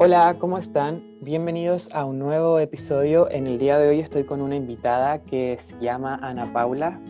Hola, 0.00 0.36
¿cómo 0.38 0.58
están? 0.58 1.02
Bienvenidos 1.22 1.92
a 1.92 2.04
un 2.04 2.20
nuevo 2.20 2.60
episodio. 2.60 3.28
En 3.32 3.48
el 3.48 3.58
día 3.58 3.78
de 3.78 3.88
hoy 3.88 3.98
estoy 3.98 4.22
con 4.22 4.40
una 4.40 4.54
invitada 4.54 5.24
que 5.24 5.56
se 5.58 5.76
llama 5.80 6.20
Ana 6.22 6.52
Paula. 6.52 7.00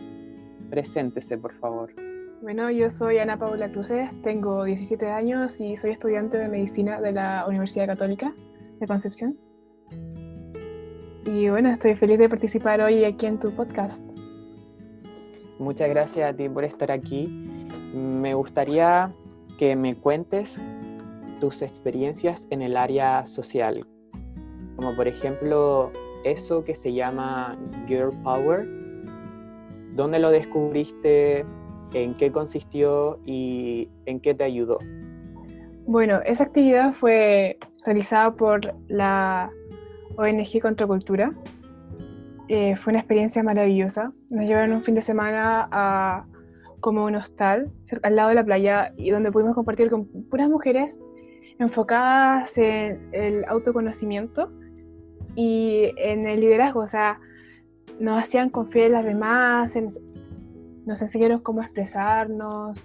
Preséntese, 0.71 1.37
por 1.37 1.53
favor. 1.59 1.93
Bueno, 2.41 2.71
yo 2.71 2.89
soy 2.89 3.19
Ana 3.19 3.37
Paula 3.37 3.71
Cruces, 3.71 4.09
tengo 4.23 4.63
17 4.63 5.05
años 5.05 5.59
y 5.59 5.77
soy 5.77 5.91
estudiante 5.91 6.39
de 6.39 6.47
medicina 6.47 6.99
de 6.99 7.11
la 7.11 7.45
Universidad 7.47 7.85
Católica 7.85 8.33
de 8.79 8.87
Concepción. 8.87 9.37
Y 11.27 11.47
bueno, 11.47 11.69
estoy 11.69 11.93
feliz 11.93 12.17
de 12.17 12.27
participar 12.27 12.81
hoy 12.81 13.03
aquí 13.03 13.27
en 13.27 13.37
tu 13.37 13.51
podcast. 13.51 14.01
Muchas 15.59 15.89
gracias 15.89 16.33
a 16.33 16.35
ti 16.35 16.49
por 16.49 16.63
estar 16.63 16.91
aquí. 16.91 17.27
Me 17.93 18.33
gustaría 18.33 19.13
que 19.59 19.75
me 19.75 19.95
cuentes 19.95 20.59
tus 21.39 21.61
experiencias 21.61 22.47
en 22.49 22.61
el 22.61 22.77
área 22.77 23.25
social, 23.25 23.85
como 24.75 24.95
por 24.95 25.07
ejemplo 25.07 25.91
eso 26.23 26.63
que 26.63 26.75
se 26.75 26.93
llama 26.93 27.57
Girl 27.87 28.11
Power. 28.23 28.67
¿Dónde 29.95 30.19
lo 30.19 30.31
descubriste? 30.31 31.45
¿En 31.93 32.15
qué 32.15 32.31
consistió 32.31 33.19
y 33.25 33.89
en 34.05 34.19
qué 34.19 34.33
te 34.33 34.43
ayudó? 34.43 34.77
Bueno, 35.87 36.19
esa 36.25 36.43
actividad 36.43 36.93
fue 36.93 37.57
realizada 37.83 38.31
por 38.35 38.75
la 38.87 39.49
ONG 40.17 40.61
Contracultura. 40.61 41.33
Eh, 42.47 42.75
fue 42.77 42.91
una 42.91 42.99
experiencia 42.99 43.41
maravillosa. 43.41 44.11
Nos 44.29 44.45
llevaron 44.45 44.73
un 44.73 44.83
fin 44.83 44.95
de 44.95 45.01
semana 45.01 45.67
a 45.71 46.25
como 46.79 47.05
un 47.05 47.15
hostal 47.15 47.71
al 48.03 48.15
lado 48.15 48.29
de 48.29 48.35
la 48.35 48.43
playa 48.43 48.93
y 48.95 49.09
donde 49.09 49.31
pudimos 49.31 49.55
compartir 49.55 49.89
con 49.89 50.05
puras 50.29 50.49
mujeres 50.49 50.97
enfocadas 51.59 52.57
en 52.57 53.09
el 53.11 53.45
autoconocimiento 53.45 54.51
y 55.35 55.91
en 55.97 56.25
el 56.25 56.39
liderazgo. 56.39 56.79
O 56.79 56.87
sea, 56.87 57.19
nos 57.99 58.23
hacían 58.23 58.49
confiar 58.49 58.87
en 58.87 58.91
las 58.93 59.05
demás, 59.05 59.73
nos 60.85 61.01
enseñaron 61.01 61.41
cómo 61.41 61.61
expresarnos, 61.61 62.83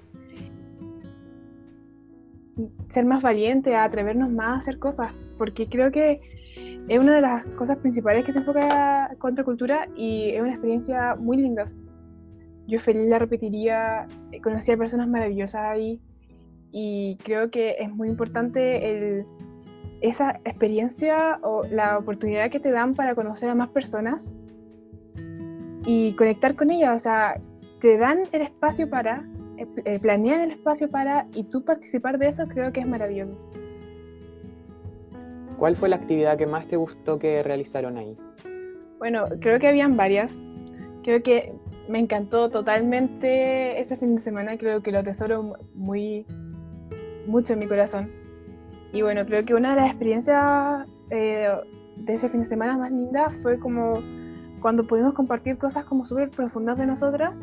ser 2.89 3.05
más 3.05 3.22
valiente, 3.22 3.75
atrevernos 3.77 4.30
más 4.30 4.48
a 4.48 4.58
hacer 4.58 4.78
cosas, 4.78 5.12
porque 5.39 5.69
creo 5.69 5.91
que 5.91 6.20
es 6.89 6.98
una 6.98 7.14
de 7.14 7.20
las 7.20 7.47
cosas 7.47 7.78
principales 7.78 8.25
que 8.25 8.33
se 8.33 8.41
enfoca 8.41 9.14
contra 9.19 9.45
cultura 9.45 9.89
y 9.97 10.30
es 10.30 10.41
una 10.41 10.50
experiencia 10.50 11.14
muy 11.14 11.36
linda. 11.36 11.67
Yo 12.67 12.80
feliz 12.80 13.08
la 13.08 13.19
repetiría, 13.19 14.06
conocí 14.42 14.72
a 14.72 14.77
personas 14.77 15.08
maravillosas 15.08 15.62
ahí 15.62 16.00
y 16.77 17.17
creo 17.22 17.53
que 17.53 17.77
es 17.78 17.89
muy 17.89 18.08
importante 18.08 18.91
el, 18.91 19.25
esa 20.00 20.41
experiencia 20.44 21.39
o 21.42 21.62
la 21.70 21.97
oportunidad 21.97 22.50
que 22.50 22.58
te 22.58 22.72
dan 22.72 22.94
para 22.94 23.14
conocer 23.14 23.48
a 23.48 23.55
más 23.55 23.69
personas 23.69 24.34
y 25.86 26.14
conectar 26.14 26.56
con 26.56 26.72
ellas, 26.72 26.97
o 26.97 26.98
sea, 26.98 27.41
te 27.80 27.97
dan 27.97 28.22
el 28.33 28.42
espacio 28.42 28.91
para, 28.91 29.25
eh, 29.56 30.00
planean 30.00 30.41
el 30.41 30.50
espacio 30.50 30.91
para 30.91 31.28
y 31.33 31.45
tú 31.45 31.64
participar 31.64 32.19
de 32.19 32.30
eso 32.30 32.48
creo 32.48 32.72
que 32.72 32.80
es 32.80 32.89
maravilloso. 32.89 33.39
¿Cuál 35.56 35.77
fue 35.77 35.89
la 35.89 35.97
actividad 35.97 36.36
que 36.36 36.47
más 36.47 36.67
te 36.67 36.75
gustó 36.75 37.20
que 37.20 37.45
realizaron 37.45 37.98
ahí? 37.98 38.17
Bueno, 38.98 39.27
creo 39.41 39.61
que 39.61 39.69
habían 39.69 39.97
varias. 39.97 40.36
Creo 41.05 41.22
que 41.22 41.52
me 41.89 42.00
encantó 42.00 42.50
totalmente 42.50 43.80
ese 43.80 43.97
fin 43.97 44.17
de 44.17 44.22
semana, 44.22 44.58
creo 44.58 44.83
que 44.83 44.90
lo 44.90 44.98
atesoro 44.98 45.57
muy 45.74 46.27
mucho 47.27 47.52
en 47.52 47.58
mi 47.61 47.67
corazón. 47.67 48.11
Y 48.92 49.02
bueno, 49.02 49.24
creo 49.27 49.45
que 49.45 49.55
una 49.55 49.74
de 49.74 49.80
las 49.80 49.90
experiencias 49.90 50.86
eh, 51.11 51.48
de 51.96 52.14
ese 52.14 52.29
fin 52.29 52.40
de 52.40 52.46
semana 52.46 52.77
más 52.77 52.90
lindas 52.90 53.33
fue 53.42 53.58
como 53.58 54.02
cuando 54.61 54.85
pudimos 54.85 55.14
compartir 55.14 55.58
cosas 55.58 55.84
como 55.84 56.07
súper 56.07 56.30
profundas 56.30 56.79
de 56.79 56.86
nosotras 56.86 57.34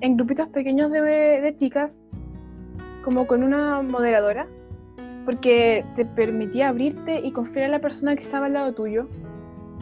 en 0.00 0.16
grupitos 0.16 0.48
pequeños 0.48 0.90
de, 0.90 1.00
de 1.00 1.56
chicas, 1.56 1.96
como 3.04 3.26
con 3.26 3.42
una 3.42 3.82
moderadora 3.82 4.46
porque 5.24 5.84
te 5.96 6.04
permitía 6.04 6.68
abrirte 6.68 7.20
y 7.20 7.32
confiar 7.32 7.66
en 7.66 7.70
la 7.72 7.78
persona 7.78 8.16
que 8.16 8.22
estaba 8.22 8.46
al 8.46 8.54
lado 8.54 8.74
tuyo, 8.74 9.08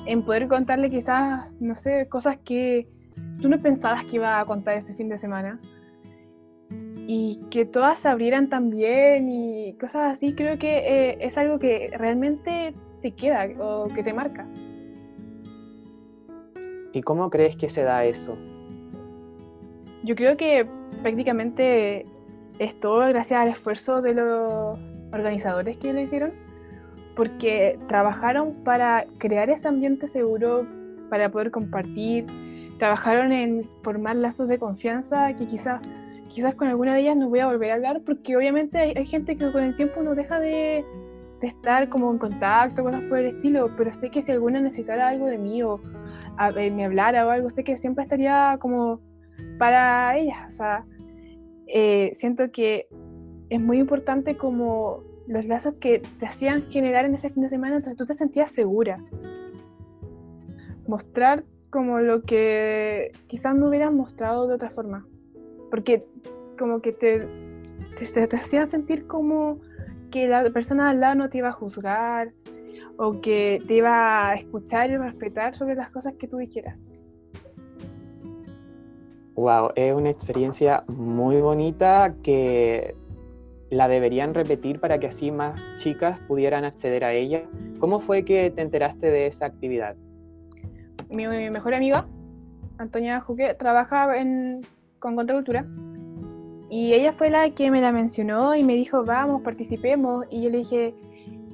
en 0.07 0.23
poder 0.23 0.49
contarle 0.49 0.91
quizás, 0.91 1.51
no 1.61 1.75
sé, 1.75 2.07
cosas 2.09 2.39
que 2.45 2.89
tú 3.41 3.49
no 3.49 3.61
pensabas 3.61 4.05
que 4.05 4.17
iba 4.17 4.41
a 4.41 4.45
contar 4.45 4.75
ese 4.75 4.95
fin 4.95 5.09
de 5.09 5.19
semana. 5.19 5.61
Y 7.11 7.41
que 7.51 7.65
todas 7.65 7.99
se 8.01 8.09
abrieran 8.09 8.51
también 8.51 9.31
y 9.31 9.73
cosas 9.81 10.15
así, 10.15 10.35
creo 10.35 10.59
que 10.59 10.77
eh, 10.77 11.19
es 11.23 11.39
algo 11.39 11.59
que 11.59 11.91
realmente 11.97 12.75
te 13.01 13.13
queda 13.13 13.49
o 13.59 13.89
que 13.89 14.03
te 14.03 14.13
marca. 14.13 14.47
¿Y 16.93 17.01
cómo 17.01 17.31
crees 17.31 17.57
que 17.57 17.71
se 17.71 17.83
da 17.83 18.05
eso? 18.05 18.37
Yo 20.05 20.17
creo 20.17 20.37
que 20.37 20.67
prácticamente 21.03 22.05
es 22.59 22.79
todo 22.79 22.99
gracias 23.09 23.41
al 23.41 23.49
esfuerzo 23.49 24.03
de 24.03 24.13
los 24.13 24.79
organizadores 25.11 25.79
que 25.79 25.95
lo 25.95 26.01
hicieron, 26.01 26.33
porque 27.17 27.79
trabajaron 27.89 28.53
para 28.65 29.07
crear 29.17 29.49
ese 29.49 29.67
ambiente 29.67 30.09
seguro, 30.09 30.67
para 31.09 31.31
poder 31.31 31.51
compartir, 31.51 32.27
trabajaron 32.79 33.33
en 33.33 33.69
formar 33.83 34.17
lazos 34.17 34.49
de 34.49 34.59
confianza 34.59 35.35
que 35.35 35.47
quizás 35.47 35.81
quizás 36.39 36.55
con 36.55 36.69
alguna 36.69 36.95
de 36.95 37.01
ellas 37.01 37.17
no 37.17 37.29
voy 37.29 37.41
a 37.41 37.47
volver 37.47 37.73
a 37.73 37.75
hablar, 37.75 38.03
porque 38.07 38.37
obviamente 38.37 38.79
hay, 38.79 39.07
gente 39.07 39.35
que 39.35 39.51
con 39.51 39.65
el 39.65 39.75
tiempo 39.75 40.05
no 40.05 40.15
deja 40.15 40.39
de, 40.39 40.85
estar 41.43 41.89
como 41.89 42.13
en 42.13 42.19
contacto, 42.19 42.85
cosas 42.85 43.03
por 43.09 43.19
el 43.19 43.35
estilo, 43.35 43.73
pero 43.77 43.93
sé 43.93 44.09
que 44.09 44.23
si 44.23 44.31
alguna 44.31 44.61
necesitara 44.61 45.09
algo 45.09 45.27
de 45.27 45.37
mí 45.37 45.65
o 45.65 45.81
me 46.55 46.85
hablara 46.85 47.27
o 47.27 47.31
algo, 47.31 47.51
sé 47.51 47.65
que 47.65 47.77
siempre 47.77 48.05
estaría 48.05 48.57
como 48.61 49.01
para 49.59 50.17
ellas. 50.17 50.53
O 50.53 50.55
sea, 50.55 50.85
eh, 51.67 52.13
siento 52.15 52.53
que 52.53 52.87
es 53.51 53.61
muy 53.61 53.79
importante 53.79 54.37
como 54.37 55.03
los 55.27 55.45
lazos 55.45 55.75
que 55.81 56.03
te 56.21 56.27
hacían 56.27 56.63
generar 56.71 57.05
en 57.05 57.17
ese 57.17 57.31
fin 57.31 57.43
de 57.43 57.49
semana, 57.49 57.79
entonces 57.79 57.99
tú 57.99 58.07
te 58.07 58.15
sentías 58.15 58.53
segura. 58.53 59.03
Mostrar 60.87 61.43
como 61.71 61.99
lo 61.99 62.23
que 62.23 63.11
quizás 63.27 63.57
no 63.57 63.71
hubieras 63.71 63.93
mostrado 63.93 64.47
de 64.47 64.55
otra 64.55 64.71
forma, 64.71 65.05
porque 65.71 66.05
como 66.59 66.81
que 66.81 66.93
te, 66.93 67.27
te, 67.99 68.27
te 68.27 68.37
hacían 68.37 68.71
sentir 68.71 69.07
como 69.07 69.61
que 70.11 70.27
la 70.27 70.49
persona 70.51 70.91
al 70.91 71.01
lado 71.01 71.15
no 71.15 71.29
te 71.29 71.39
iba 71.39 71.49
a 71.49 71.53
juzgar 71.53 72.33
o 72.97 73.21
que 73.21 73.63
te 73.67 73.75
iba 73.75 74.29
a 74.29 74.35
escuchar 74.35 74.91
y 74.91 74.97
respetar 74.97 75.55
sobre 75.55 75.75
las 75.75 75.91
cosas 75.91 76.15
que 76.19 76.27
tú 76.27 76.39
dijeras. 76.39 76.77
Wow, 79.35 79.71
es 79.77 79.95
una 79.95 80.11
experiencia 80.11 80.83
muy 80.89 81.41
bonita 81.41 82.13
que 82.25 82.97
la 83.71 83.87
deberían 83.87 84.35
repetir 84.35 84.81
para 84.81 84.99
que 84.99 85.07
así 85.07 85.31
más 85.31 85.61
chicas 85.77 86.19
pudieran 86.27 86.65
acceder 86.65 87.05
a 87.05 87.13
ella. 87.13 87.43
¿Cómo 87.79 88.01
fue 88.01 88.25
que 88.25 88.51
te 88.51 88.63
enteraste 88.63 89.11
de 89.11 89.29
esa 89.29 89.47
actividad? 89.47 89.95
Mi, 91.09 91.27
mejor 91.27 91.75
amiga, 91.75 92.07
Antonia 92.79 93.21
Juque, 93.21 93.55
trabaja 93.55 94.19
en, 94.19 94.63
con 94.99 95.17
Contracultura 95.17 95.67
y 96.71 96.93
ella 96.93 97.13
fue 97.13 97.31
la 97.31 97.51
que 97.51 97.71
me 97.71 97.81
la 97.81 97.93
mencionó 97.93 98.55
y 98.55 98.63
me 98.63 98.75
dijo, 98.75 99.05
vamos, 99.05 99.43
participemos. 99.43 100.27
Y 100.31 100.43
yo 100.43 100.51
le 100.51 100.59
dije, 100.59 100.95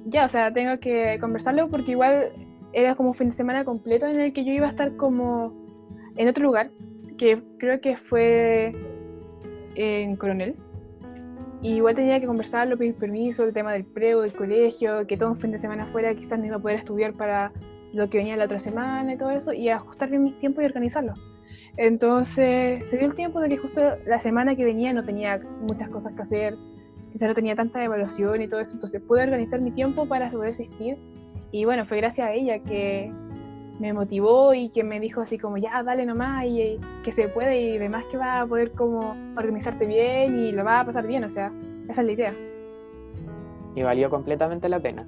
ya, 0.06 0.26
o 0.26 0.28
sea, 0.28 0.52
tengo 0.52 0.78
que 0.80 1.18
conversarlo 1.20 1.68
porque 1.68 1.92
igual 1.92 2.32
era 2.72 2.96
como 2.96 3.10
un 3.10 3.14
fin 3.14 3.30
de 3.30 3.36
semana 3.36 3.64
completo 3.64 4.06
en 4.06 4.20
el 4.20 4.32
que 4.32 4.44
yo 4.44 4.52
iba 4.52 4.66
a 4.66 4.70
estar 4.70 4.96
como 4.96 5.52
en 6.16 6.28
otro 6.28 6.42
lugar, 6.44 6.70
que 7.16 7.40
creo 7.58 7.80
que 7.80 7.96
fue 7.96 8.74
en 9.76 10.16
Coronel 10.16 10.56
igual 11.62 11.94
tenía 11.94 12.20
que 12.20 12.26
conversarlo, 12.26 12.76
pedir 12.76 12.94
permiso, 12.94 13.44
el 13.44 13.54
tema 13.54 13.72
del 13.72 13.84
preo, 13.84 14.20
del 14.20 14.34
colegio, 14.34 15.06
que 15.06 15.16
todo 15.16 15.30
un 15.30 15.40
fin 15.40 15.50
de 15.50 15.58
semana 15.58 15.86
fuera 15.86 16.14
quizás 16.14 16.38
no 16.38 16.46
iba 16.46 16.56
a 16.56 16.58
poder 16.58 16.78
estudiar 16.78 17.14
para 17.14 17.52
lo 17.92 18.10
que 18.10 18.18
venía 18.18 18.36
la 18.36 18.44
otra 18.44 18.60
semana 18.60 19.14
y 19.14 19.16
todo 19.16 19.30
eso, 19.30 19.52
y 19.52 19.70
ajustar 19.70 20.10
bien 20.10 20.24
mis 20.24 20.38
tiempos 20.38 20.62
y 20.62 20.66
organizarlo. 20.66 21.14
Entonces 21.76 22.88
se 22.88 22.96
dio 22.98 23.06
el 23.08 23.14
tiempo 23.14 23.40
de 23.40 23.48
que 23.48 23.58
justo 23.58 23.80
la 24.06 24.20
semana 24.20 24.54
que 24.54 24.64
venía 24.64 24.92
no 24.92 25.02
tenía 25.02 25.40
muchas 25.60 25.88
cosas 25.88 26.12
que 26.12 26.22
hacer, 26.22 26.56
quizás 27.12 27.28
no 27.28 27.34
tenía 27.34 27.56
tanta 27.56 27.82
evaluación 27.82 28.42
y 28.42 28.48
todo 28.48 28.60
eso, 28.60 28.72
entonces 28.72 29.00
pude 29.02 29.22
organizar 29.22 29.60
mi 29.60 29.72
tiempo 29.72 30.06
para 30.06 30.30
poder 30.30 30.52
asistir. 30.52 30.98
Y 31.50 31.64
bueno, 31.64 31.84
fue 31.84 31.98
gracias 31.98 32.28
a 32.28 32.32
ella 32.32 32.58
que 32.60 33.12
me 33.78 33.92
motivó 33.92 34.54
y 34.54 34.68
que 34.68 34.84
me 34.84 35.00
dijo 35.00 35.20
así 35.20 35.38
como, 35.38 35.56
ya, 35.56 35.82
dale 35.82 36.06
nomás 36.06 36.46
y, 36.46 36.78
que 37.02 37.12
se 37.12 37.28
puede 37.28 37.60
y 37.60 37.78
demás 37.78 38.04
que 38.10 38.16
va 38.16 38.40
a 38.40 38.46
poder 38.46 38.72
como 38.72 39.16
organizarte 39.36 39.86
bien 39.86 40.38
y 40.38 40.52
lo 40.52 40.64
va 40.64 40.80
a 40.80 40.84
pasar 40.84 41.06
bien, 41.06 41.24
o 41.24 41.28
sea, 41.28 41.52
esa 41.88 42.00
es 42.00 42.06
la 42.06 42.12
idea. 42.12 42.34
Y 43.74 43.82
valió 43.82 44.10
completamente 44.10 44.68
la 44.68 44.78
pena. 44.78 45.06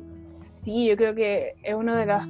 Sí, 0.64 0.86
yo 0.86 0.96
creo 0.96 1.14
que 1.14 1.54
es 1.62 1.74
una 1.74 1.96
de 1.96 2.06
las 2.06 2.26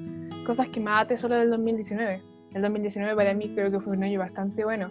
cosas 0.46 0.68
que 0.68 0.80
más 0.80 1.04
atesoro 1.04 1.36
del 1.36 1.50
2019. 1.50 2.35
El 2.56 2.62
2019 2.62 3.14
para 3.14 3.34
mí 3.34 3.50
creo 3.54 3.70
que 3.70 3.80
fue 3.80 3.94
un 3.94 4.02
año 4.02 4.18
bastante 4.18 4.64
bueno 4.64 4.90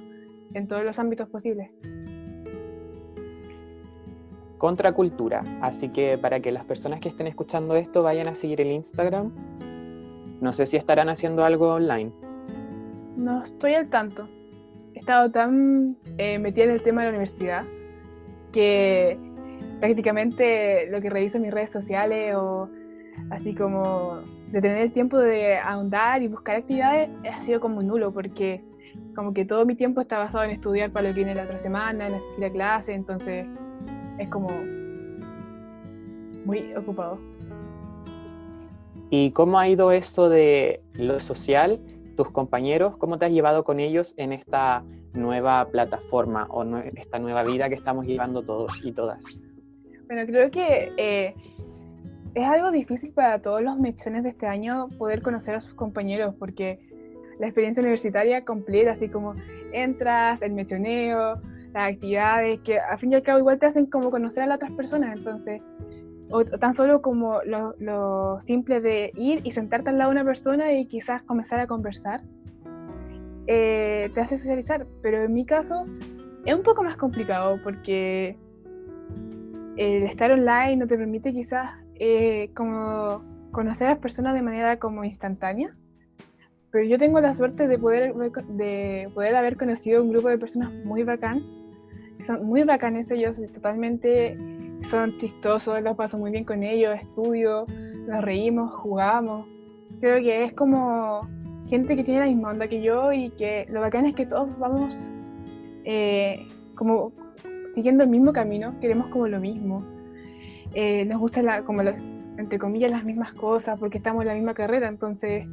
en 0.53 0.67
todos 0.67 0.85
los 0.85 0.99
ámbitos 0.99 1.27
posibles. 1.29 1.71
Contracultura. 4.59 5.43
Así 5.61 5.89
que 5.89 6.19
para 6.19 6.39
que 6.41 6.51
las 6.51 6.63
personas 6.63 6.99
que 6.99 7.09
estén 7.09 7.25
escuchando 7.25 7.75
esto 7.75 8.03
vayan 8.03 8.27
a 8.27 8.35
seguir 8.35 8.61
el 8.61 8.71
Instagram. 8.71 9.31
No 10.41 10.53
sé 10.53 10.67
si 10.67 10.77
estarán 10.77 11.09
haciendo 11.09 11.43
algo 11.43 11.73
online. 11.73 12.11
No 13.17 13.43
estoy 13.43 13.73
al 13.73 13.89
tanto. 13.89 14.29
He 14.93 14.99
estado 14.99 15.31
tan 15.31 15.97
eh, 16.19 16.37
metida 16.37 16.65
en 16.65 16.69
el 16.69 16.83
tema 16.83 17.01
de 17.01 17.07
la 17.07 17.09
universidad 17.09 17.63
que 18.51 19.17
prácticamente 19.79 20.87
lo 20.91 21.01
que 21.01 21.09
reviso 21.09 21.37
en 21.37 21.43
mis 21.43 21.51
redes 21.51 21.71
sociales 21.71 22.35
o 22.35 22.69
así 23.31 23.55
como 23.55 24.21
de 24.51 24.61
tener 24.61 24.77
el 24.77 24.91
tiempo 24.91 25.17
de 25.17 25.57
ahondar 25.57 26.21
y 26.21 26.27
buscar 26.27 26.57
actividades 26.57 27.09
ha 27.31 27.41
sido 27.41 27.59
como 27.59 27.81
nulo 27.81 28.11
porque 28.11 28.63
como 29.15 29.33
que 29.33 29.45
todo 29.45 29.65
mi 29.65 29.75
tiempo 29.75 30.01
está 30.01 30.17
basado 30.17 30.43
en 30.43 30.51
estudiar 30.51 30.91
para 30.91 31.09
lo 31.09 31.13
que 31.13 31.23
viene 31.23 31.35
la 31.35 31.43
otra 31.43 31.59
semana, 31.59 32.07
en 32.07 32.15
asistir 32.15 32.45
a 32.45 32.49
clase, 32.51 32.93
entonces 32.93 33.47
es 34.19 34.29
como 34.29 34.49
muy 36.45 36.73
ocupado. 36.75 37.19
¿Y 39.09 39.31
cómo 39.31 39.59
ha 39.59 39.67
ido 39.67 39.91
eso 39.91 40.29
de 40.29 40.81
lo 40.93 41.19
social? 41.19 41.79
¿Tus 42.17 42.29
compañeros, 42.31 42.97
cómo 42.97 43.17
te 43.17 43.25
has 43.25 43.31
llevado 43.31 43.63
con 43.63 43.79
ellos 43.79 44.13
en 44.17 44.33
esta 44.33 44.83
nueva 45.13 45.67
plataforma 45.69 46.47
o 46.49 46.65
esta 46.95 47.19
nueva 47.19 47.43
vida 47.43 47.69
que 47.69 47.75
estamos 47.75 48.05
llevando 48.05 48.41
todos 48.41 48.83
y 48.83 48.91
todas? 48.91 49.23
Bueno, 50.07 50.25
creo 50.25 50.51
que 50.51 50.91
eh, 50.97 51.35
es 52.35 52.45
algo 52.45 52.69
difícil 52.69 53.11
para 53.11 53.41
todos 53.41 53.61
los 53.61 53.79
mechones 53.79 54.23
de 54.23 54.29
este 54.29 54.45
año 54.45 54.89
poder 54.97 55.21
conocer 55.21 55.55
a 55.55 55.61
sus 55.61 55.73
compañeros 55.73 56.35
porque 56.37 56.79
la 57.39 57.47
experiencia 57.47 57.81
universitaria 57.81 58.43
completa, 58.43 58.91
así 58.91 59.07
como 59.07 59.35
entras, 59.71 60.41
el 60.41 60.51
mechoneo, 60.51 61.39
las 61.73 61.93
actividades, 61.93 62.59
que 62.61 62.77
al 62.77 62.99
fin 62.99 63.13
y 63.13 63.15
al 63.15 63.23
cabo 63.23 63.39
igual 63.39 63.57
te 63.57 63.65
hacen 63.65 63.85
como 63.85 64.11
conocer 64.11 64.43
a 64.43 64.47
las 64.47 64.57
otras 64.57 64.71
personas, 64.71 65.17
entonces, 65.17 65.61
o, 66.29 66.43
tan 66.43 66.75
solo 66.75 67.01
como 67.01 67.39
lo, 67.43 68.39
simple 68.41 68.81
de 68.81 69.11
ir 69.15 69.39
y 69.45 69.51
sentarte 69.51 69.89
al 69.89 69.97
lado 69.97 70.11
de 70.11 70.15
una 70.15 70.25
persona 70.25 70.73
y 70.73 70.85
quizás 70.87 71.21
comenzar 71.23 71.61
a 71.61 71.67
conversar, 71.67 72.21
eh, 73.47 74.09
te 74.13 74.19
hace 74.19 74.37
socializar, 74.37 74.87
pero 75.01 75.23
en 75.23 75.33
mi 75.33 75.45
caso 75.45 75.85
es 76.45 76.53
un 76.53 76.63
poco 76.63 76.83
más 76.83 76.97
complicado 76.97 77.59
porque 77.63 78.37
el 79.77 80.03
estar 80.03 80.31
online 80.31 80.77
no 80.77 80.87
te 80.87 80.97
permite 80.97 81.31
quizás 81.31 81.84
eh, 81.99 82.51
como 82.55 83.23
conocer 83.51 83.87
a 83.87 83.91
las 83.91 83.99
personas 83.99 84.33
de 84.33 84.41
manera 84.41 84.79
como 84.79 85.03
instantánea. 85.03 85.75
Pero 86.71 86.85
yo 86.85 86.97
tengo 86.97 87.21
la 87.21 87.33
suerte 87.33 87.67
de 87.67 87.77
poder, 87.77 88.13
de 88.13 89.09
poder 89.13 89.35
haber 89.35 89.55
conocido 89.55 90.03
un 90.03 90.11
grupo 90.11 90.29
de 90.29 90.37
personas 90.37 90.71
muy 90.83 91.03
bacán. 91.03 91.41
Son 92.25 92.45
muy 92.45 92.63
bacanes 92.63 93.09
ellos, 93.11 93.37
totalmente 93.53 94.37
son 94.89 95.17
chistosos, 95.17 95.81
los 95.81 95.95
paso 95.95 96.17
muy 96.17 96.31
bien 96.31 96.43
con 96.43 96.63
ellos, 96.63 96.95
estudio, 96.99 97.65
nos 98.07 98.23
reímos, 98.23 98.71
jugamos. 98.71 99.47
Creo 99.99 100.21
que 100.21 100.43
es 100.43 100.53
como 100.53 101.21
gente 101.67 101.95
que 101.95 102.03
tiene 102.03 102.19
la 102.19 102.25
misma 102.27 102.49
onda 102.49 102.67
que 102.67 102.81
yo 102.81 103.11
y 103.11 103.29
que 103.31 103.65
lo 103.69 103.81
bacán 103.81 104.05
es 104.05 104.15
que 104.15 104.25
todos 104.25 104.49
vamos 104.59 104.95
eh, 105.83 106.47
como 106.75 107.11
siguiendo 107.73 108.03
el 108.03 108.09
mismo 108.09 108.33
camino, 108.33 108.79
queremos 108.79 109.07
como 109.07 109.27
lo 109.27 109.39
mismo. 109.39 109.94
Eh, 110.75 111.05
nos 111.05 111.19
gusta 111.19 111.41
la, 111.41 111.63
como 111.63 111.81
entre 111.81 112.59
comillas 112.59 112.91
las 112.91 113.05
mismas 113.05 113.33
cosas 113.33 113.79
porque 113.79 113.97
estamos 113.97 114.23
en 114.23 114.27
la 114.27 114.33
misma 114.33 114.53
carrera, 114.53 114.89
entonces 114.89 115.47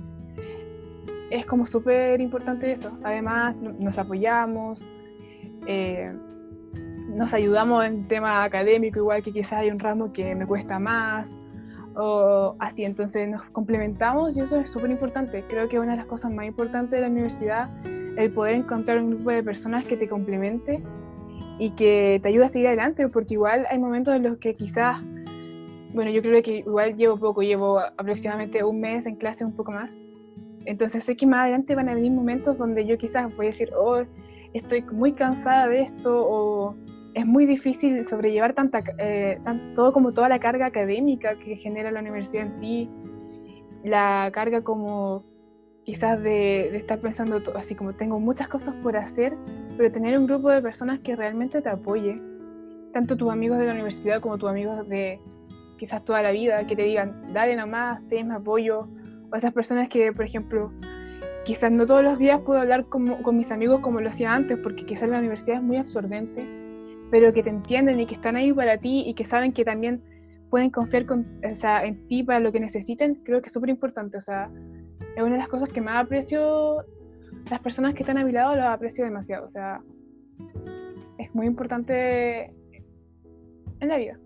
es 1.31 1.47
como 1.47 1.67
súper 1.67 2.21
importante 2.21 2.73
eso. 2.73 2.99
Además 3.05 3.57
nos 3.57 3.97
apoyamos, 3.99 4.85
eh, 5.67 6.13
nos 7.09 7.33
ayudamos 7.33 7.85
en 7.85 8.09
tema 8.09 8.43
académico, 8.43 8.99
igual 8.99 9.23
que 9.23 9.33
quizás 9.33 9.55
hay 9.55 9.71
un 9.71 9.79
ramo 9.79 10.13
que 10.13 10.35
me 10.35 10.45
cuesta 10.45 10.79
más 10.81 11.31
o 11.95 12.57
así, 12.59 12.85
entonces 12.85 13.29
nos 13.29 13.43
complementamos 13.51 14.37
y 14.37 14.41
eso 14.41 14.59
es 14.59 14.71
súper 14.71 14.91
importante. 14.91 15.45
Creo 15.49 15.69
que 15.69 15.79
una 15.79 15.93
de 15.93 15.99
las 15.99 16.07
cosas 16.07 16.33
más 16.33 16.47
importantes 16.47 16.91
de 16.91 17.01
la 17.01 17.09
universidad 17.09 17.71
el 17.85 18.31
poder 18.33 18.57
encontrar 18.57 18.99
un 18.99 19.11
grupo 19.11 19.31
de 19.31 19.43
personas 19.43 19.87
que 19.87 19.97
te 19.97 20.09
complemente 20.09 20.83
y 21.59 21.71
que 21.71 22.21
te 22.23 22.29
ayude 22.29 22.47
a 22.47 22.49
seguir 22.49 22.69
adelante, 22.69 23.09
porque 23.09 23.35
igual 23.35 23.67
hay 23.71 23.79
momentos 23.79 24.15
en 24.15 24.23
los 24.25 24.39
que 24.39 24.55
quizás, 24.55 25.01
bueno, 25.93 26.11
yo 26.11 26.23
creo 26.23 26.43
que 26.43 26.59
igual 26.59 26.97
llevo 26.97 27.17
poco, 27.17 27.43
llevo 27.43 27.81
aproximadamente 27.81 28.65
un 28.65 28.81
mes 28.81 29.07
en 29.07 29.17
clase, 29.17 29.45
un 29.45 29.55
poco 29.55 29.73
más. 29.73 29.95
Entonces 30.65 31.05
sé 31.05 31.17
que 31.17 31.27
más 31.27 31.43
adelante 31.43 31.75
van 31.75 31.89
a 31.89 31.95
venir 31.95 32.13
momentos 32.13 32.57
donde 32.57 32.87
yo 32.87 32.97
quizás 32.99 33.35
voy 33.37 33.47
a 33.47 33.51
decir, 33.51 33.71
oh, 33.77 34.03
estoy 34.53 34.83
muy 34.83 35.13
cansada 35.13 35.67
de 35.69 35.83
esto, 35.83 36.25
o 36.27 36.75
es 37.15 37.27
muy 37.27 37.47
difícil 37.47 38.07
sobrellevar 38.07 38.55
tanta, 38.55 38.83
eh, 38.99 39.39
todo 39.75 39.93
como 39.93 40.13
toda 40.13 40.29
la 40.29 40.39
carga 40.39 40.67
académica 40.67 41.35
que 41.37 41.57
genera 41.57 41.91
la 41.91 42.01
universidad 42.01 42.45
en 42.47 42.61
ti, 42.61 42.91
la 43.85 44.31
carga 44.33 44.63
como 44.63 45.25
quizás 45.85 46.23
de, 46.23 46.77
estar 46.77 47.01
pensando 47.01 47.43
así 47.57 47.75
como 47.75 47.95
tengo 47.95 48.21
muchas 48.21 48.49
cosas 48.49 48.75
por 48.83 48.97
hacer, 48.97 49.37
pero 49.77 49.91
tener 49.91 50.19
un 50.19 50.27
grupo 50.27 50.51
de 50.51 50.63
personas 50.63 51.01
que 51.01 51.17
realmente 51.17 51.61
te 51.63 51.69
apoye, 51.69 52.21
tanto 52.93 53.17
tus 53.17 53.31
amigos 53.31 53.59
de 53.59 53.67
la 53.67 53.73
universidad 53.73 54.21
como 54.21 54.39
tus 54.39 54.51
amigos 54.51 54.89
de 54.89 55.21
quizás 55.79 56.05
toda 56.05 56.23
la 56.23 56.31
vida, 56.31 56.67
que 56.67 56.77
te 56.77 56.83
digan, 56.83 57.33
dale 57.33 57.57
nomás, 57.57 58.07
tenme 58.09 58.35
apoyo, 58.35 58.89
o 59.31 59.37
esas 59.37 59.53
personas 59.53 59.89
que, 59.89 60.13
por 60.13 60.25
ejemplo, 60.25 60.71
quizás 61.45 61.73
no 61.73 61.87
todos 61.87 62.05
los 62.05 62.19
días 62.19 62.41
puedo 62.43 62.61
hablar 62.61 62.87
con 62.87 63.37
mis 63.37 63.51
amigos 63.51 63.81
como 63.81 64.01
lo 64.01 64.09
hacía 64.09 64.33
antes, 64.33 64.59
porque 64.59 64.87
quizás 64.87 65.09
la 65.09 65.19
universidad 65.19 65.57
es 65.57 65.63
muy 65.63 65.79
absorbente, 65.79 66.47
pero 67.11 67.33
que 67.33 67.43
te 67.43 67.51
entienden 67.51 67.99
y 68.01 68.07
que 68.07 68.15
están 68.15 68.37
ahí 68.37 68.53
para 68.53 68.79
ti 68.79 69.05
y 69.07 69.15
que 69.15 69.25
saben 69.25 69.53
que 69.53 69.65
también 69.65 70.03
pueden 70.51 70.71
confiar 70.71 71.07
con, 71.07 71.27
o 71.51 71.55
sea, 71.55 71.85
en 71.85 72.07
ti 72.09 72.23
para 72.23 72.39
lo 72.39 72.53
que 72.53 72.61
necesiten, 72.61 73.17
creo 73.25 73.41
que 73.41 73.49
es 73.49 73.53
súper 73.53 73.71
importante, 73.71 74.19
o 74.19 74.21
sea, 74.21 74.51
es 75.17 75.23
una 75.23 75.33
de 75.33 75.39
las 75.39 75.49
cosas 75.49 75.73
que 75.73 75.81
más 75.81 76.05
aprecio, 76.05 76.85
las 77.51 77.61
personas 77.61 77.95
que 77.95 78.03
están 78.03 78.19
a 78.19 78.25
mi 78.25 78.33
lado 78.33 78.61
aprecio 78.69 79.05
demasiado, 79.05 79.47
o 79.47 79.51
sea, 79.51 79.81
es 81.19 81.35
muy 81.35 81.47
importante 81.47 82.53
en 83.81 83.89
la 83.89 83.97
vida. 83.97 84.19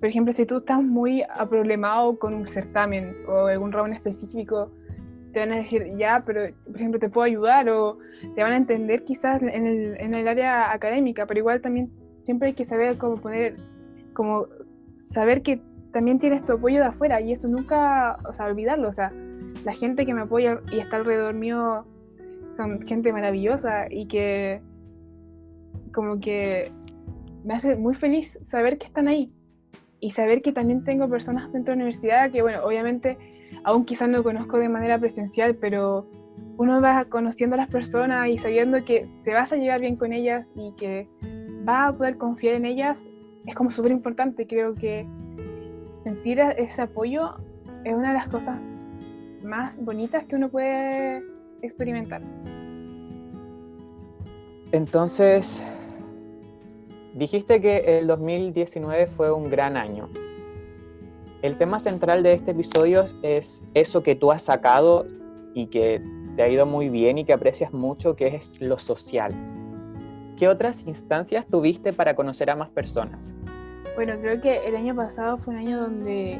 Por 0.00 0.08
ejemplo, 0.08 0.32
si 0.32 0.46
tú 0.46 0.58
estás 0.58 0.82
muy 0.82 1.22
problemado 1.50 2.18
con 2.18 2.32
un 2.32 2.48
certamen 2.48 3.12
o 3.28 3.46
algún 3.46 3.70
ramo 3.70 3.92
específico, 3.92 4.70
te 5.32 5.40
van 5.40 5.52
a 5.52 5.56
decir, 5.56 5.94
ya, 5.96 6.22
pero 6.24 6.40
por 6.64 6.76
ejemplo, 6.76 6.98
te 6.98 7.08
puedo 7.08 7.26
ayudar 7.26 7.68
o 7.68 7.98
te 8.34 8.42
van 8.42 8.52
a 8.52 8.56
entender 8.56 9.04
quizás 9.04 9.42
en 9.42 9.66
el, 9.66 10.00
en 10.00 10.14
el 10.14 10.26
área 10.26 10.72
académica, 10.72 11.26
pero 11.26 11.40
igual 11.40 11.60
también 11.60 11.90
siempre 12.22 12.48
hay 12.48 12.54
que 12.54 12.64
saber 12.64 12.96
cómo 12.96 13.16
poner, 13.16 13.56
como 14.14 14.46
saber 15.10 15.42
que 15.42 15.60
también 15.92 16.18
tienes 16.18 16.44
tu 16.44 16.52
apoyo 16.52 16.80
de 16.80 16.86
afuera 16.86 17.20
y 17.20 17.32
eso 17.32 17.48
nunca, 17.48 18.18
o 18.28 18.32
sea, 18.32 18.46
olvidarlo, 18.46 18.88
o 18.88 18.94
sea, 18.94 19.12
la 19.64 19.72
gente 19.72 20.06
que 20.06 20.14
me 20.14 20.22
apoya 20.22 20.60
y 20.72 20.78
está 20.78 20.96
alrededor 20.96 21.34
mío 21.34 21.84
son 22.56 22.82
gente 22.86 23.12
maravillosa 23.12 23.86
y 23.90 24.06
que 24.06 24.60
como 25.94 26.20
que 26.20 26.70
me 27.44 27.54
hace 27.54 27.76
muy 27.76 27.94
feliz 27.94 28.38
saber 28.50 28.78
que 28.78 28.86
están 28.86 29.08
ahí 29.08 29.32
y 30.00 30.12
saber 30.12 30.42
que 30.42 30.52
también 30.52 30.84
tengo 30.84 31.08
personas 31.08 31.52
dentro 31.52 31.72
de 31.72 31.78
la 31.78 31.84
universidad 31.84 32.30
que, 32.30 32.42
bueno, 32.42 32.64
obviamente 32.64 33.18
aún 33.64 33.84
quizás 33.84 34.08
no 34.08 34.22
conozco 34.22 34.58
de 34.58 34.68
manera 34.68 34.98
presencial, 34.98 35.56
pero 35.56 36.06
uno 36.56 36.80
va 36.80 37.04
conociendo 37.06 37.54
a 37.54 37.58
las 37.58 37.68
personas 37.68 38.28
y 38.28 38.38
sabiendo 38.38 38.84
que 38.84 39.08
te 39.24 39.34
vas 39.34 39.52
a 39.52 39.56
llevar 39.56 39.80
bien 39.80 39.96
con 39.96 40.12
ellas 40.12 40.46
y 40.54 40.72
que 40.76 41.08
vas 41.64 41.94
a 41.94 41.96
poder 41.96 42.16
confiar 42.16 42.54
en 42.54 42.66
ellas, 42.66 43.02
es 43.46 43.54
como 43.54 43.70
súper 43.70 43.92
importante. 43.92 44.46
Creo 44.46 44.74
que 44.74 45.06
sentir 46.04 46.40
ese 46.40 46.82
apoyo 46.82 47.36
es 47.84 47.94
una 47.94 48.08
de 48.08 48.14
las 48.14 48.28
cosas 48.28 48.58
más 49.42 49.76
bonitas 49.82 50.24
que 50.24 50.36
uno 50.36 50.48
puede 50.48 51.22
experimentar. 51.62 52.22
Entonces, 54.72 55.62
dijiste 57.14 57.60
que 57.60 57.98
el 57.98 58.06
2019 58.06 59.06
fue 59.08 59.32
un 59.32 59.50
gran 59.50 59.76
año. 59.76 60.08
El 61.42 61.56
tema 61.56 61.80
central 61.80 62.22
de 62.22 62.34
este 62.34 62.50
episodio 62.52 63.06
es 63.22 63.62
eso 63.74 64.02
que 64.02 64.14
tú 64.14 64.30
has 64.30 64.42
sacado 64.42 65.06
y 65.54 65.66
que 65.66 66.02
te 66.36 66.42
ha 66.42 66.48
ido 66.48 66.66
muy 66.66 66.88
bien 66.88 67.18
y 67.18 67.24
que 67.24 67.32
aprecias 67.32 67.72
mucho, 67.72 68.14
que 68.14 68.28
es 68.36 68.60
lo 68.60 68.78
social. 68.78 69.34
¿Qué 70.38 70.48
otras 70.48 70.86
instancias 70.86 71.46
tuviste 71.46 71.92
para 71.92 72.14
conocer 72.14 72.50
a 72.50 72.56
más 72.56 72.70
personas? 72.70 73.34
Bueno, 73.96 74.14
creo 74.20 74.40
que 74.40 74.66
el 74.66 74.76
año 74.76 74.94
pasado 74.94 75.36
fue 75.38 75.54
un 75.54 75.60
año 75.60 75.80
donde 75.80 76.38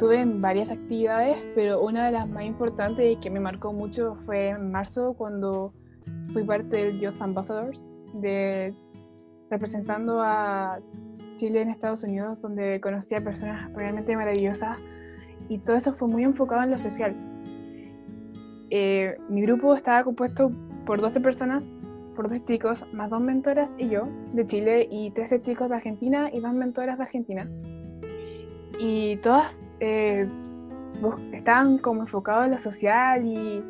estuve 0.00 0.18
en 0.18 0.40
varias 0.40 0.70
actividades, 0.70 1.36
pero 1.54 1.82
una 1.82 2.06
de 2.06 2.12
las 2.12 2.26
más 2.26 2.44
importantes 2.44 3.04
y 3.12 3.16
que 3.16 3.28
me 3.28 3.38
marcó 3.38 3.74
mucho 3.74 4.16
fue 4.24 4.48
en 4.48 4.72
marzo 4.72 5.12
cuando 5.12 5.74
fui 6.32 6.42
parte 6.42 6.86
del 6.86 7.00
Youth 7.00 7.20
Ambassadors, 7.20 7.78
de, 8.14 8.74
representando 9.50 10.22
a 10.22 10.80
Chile 11.36 11.60
en 11.60 11.68
Estados 11.68 12.02
Unidos, 12.02 12.40
donde 12.40 12.80
conocí 12.80 13.14
a 13.14 13.22
personas 13.22 13.70
realmente 13.74 14.16
maravillosas 14.16 14.80
y 15.50 15.58
todo 15.58 15.76
eso 15.76 15.92
fue 15.92 16.08
muy 16.08 16.24
enfocado 16.24 16.62
en 16.62 16.70
lo 16.70 16.78
social. 16.78 17.14
Eh, 18.70 19.18
mi 19.28 19.42
grupo 19.42 19.74
estaba 19.74 20.02
compuesto 20.02 20.50
por 20.86 21.02
12 21.02 21.20
personas 21.20 21.62
por 22.16 22.30
dos 22.30 22.42
chicos, 22.46 22.82
más 22.94 23.10
dos 23.10 23.20
mentoras 23.20 23.68
y 23.76 23.90
yo 23.90 24.08
de 24.32 24.46
Chile 24.46 24.88
y 24.90 25.10
13 25.10 25.42
chicos 25.42 25.68
de 25.68 25.74
Argentina 25.74 26.30
y 26.32 26.40
dos 26.40 26.54
mentoras 26.54 26.96
de 26.96 27.04
Argentina. 27.04 27.46
Y 28.78 29.18
todas 29.18 29.59
eh, 29.80 30.28
estaban 31.32 31.78
como 31.78 32.02
enfocados 32.02 32.46
en 32.46 32.50
lo 32.52 32.58
social 32.58 33.24
y 33.24 33.64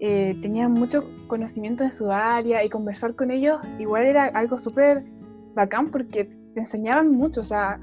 eh, 0.00 0.36
tenían 0.42 0.72
mucho 0.72 1.04
conocimiento 1.26 1.84
en 1.84 1.92
su 1.92 2.10
área 2.10 2.64
y 2.64 2.68
conversar 2.68 3.14
con 3.14 3.30
ellos 3.30 3.60
igual 3.78 4.04
era 4.04 4.26
algo 4.26 4.58
súper 4.58 5.04
bacán 5.54 5.90
porque 5.90 6.24
te 6.54 6.60
enseñaban 6.60 7.10
mucho, 7.10 7.40
o 7.40 7.44
sea, 7.44 7.80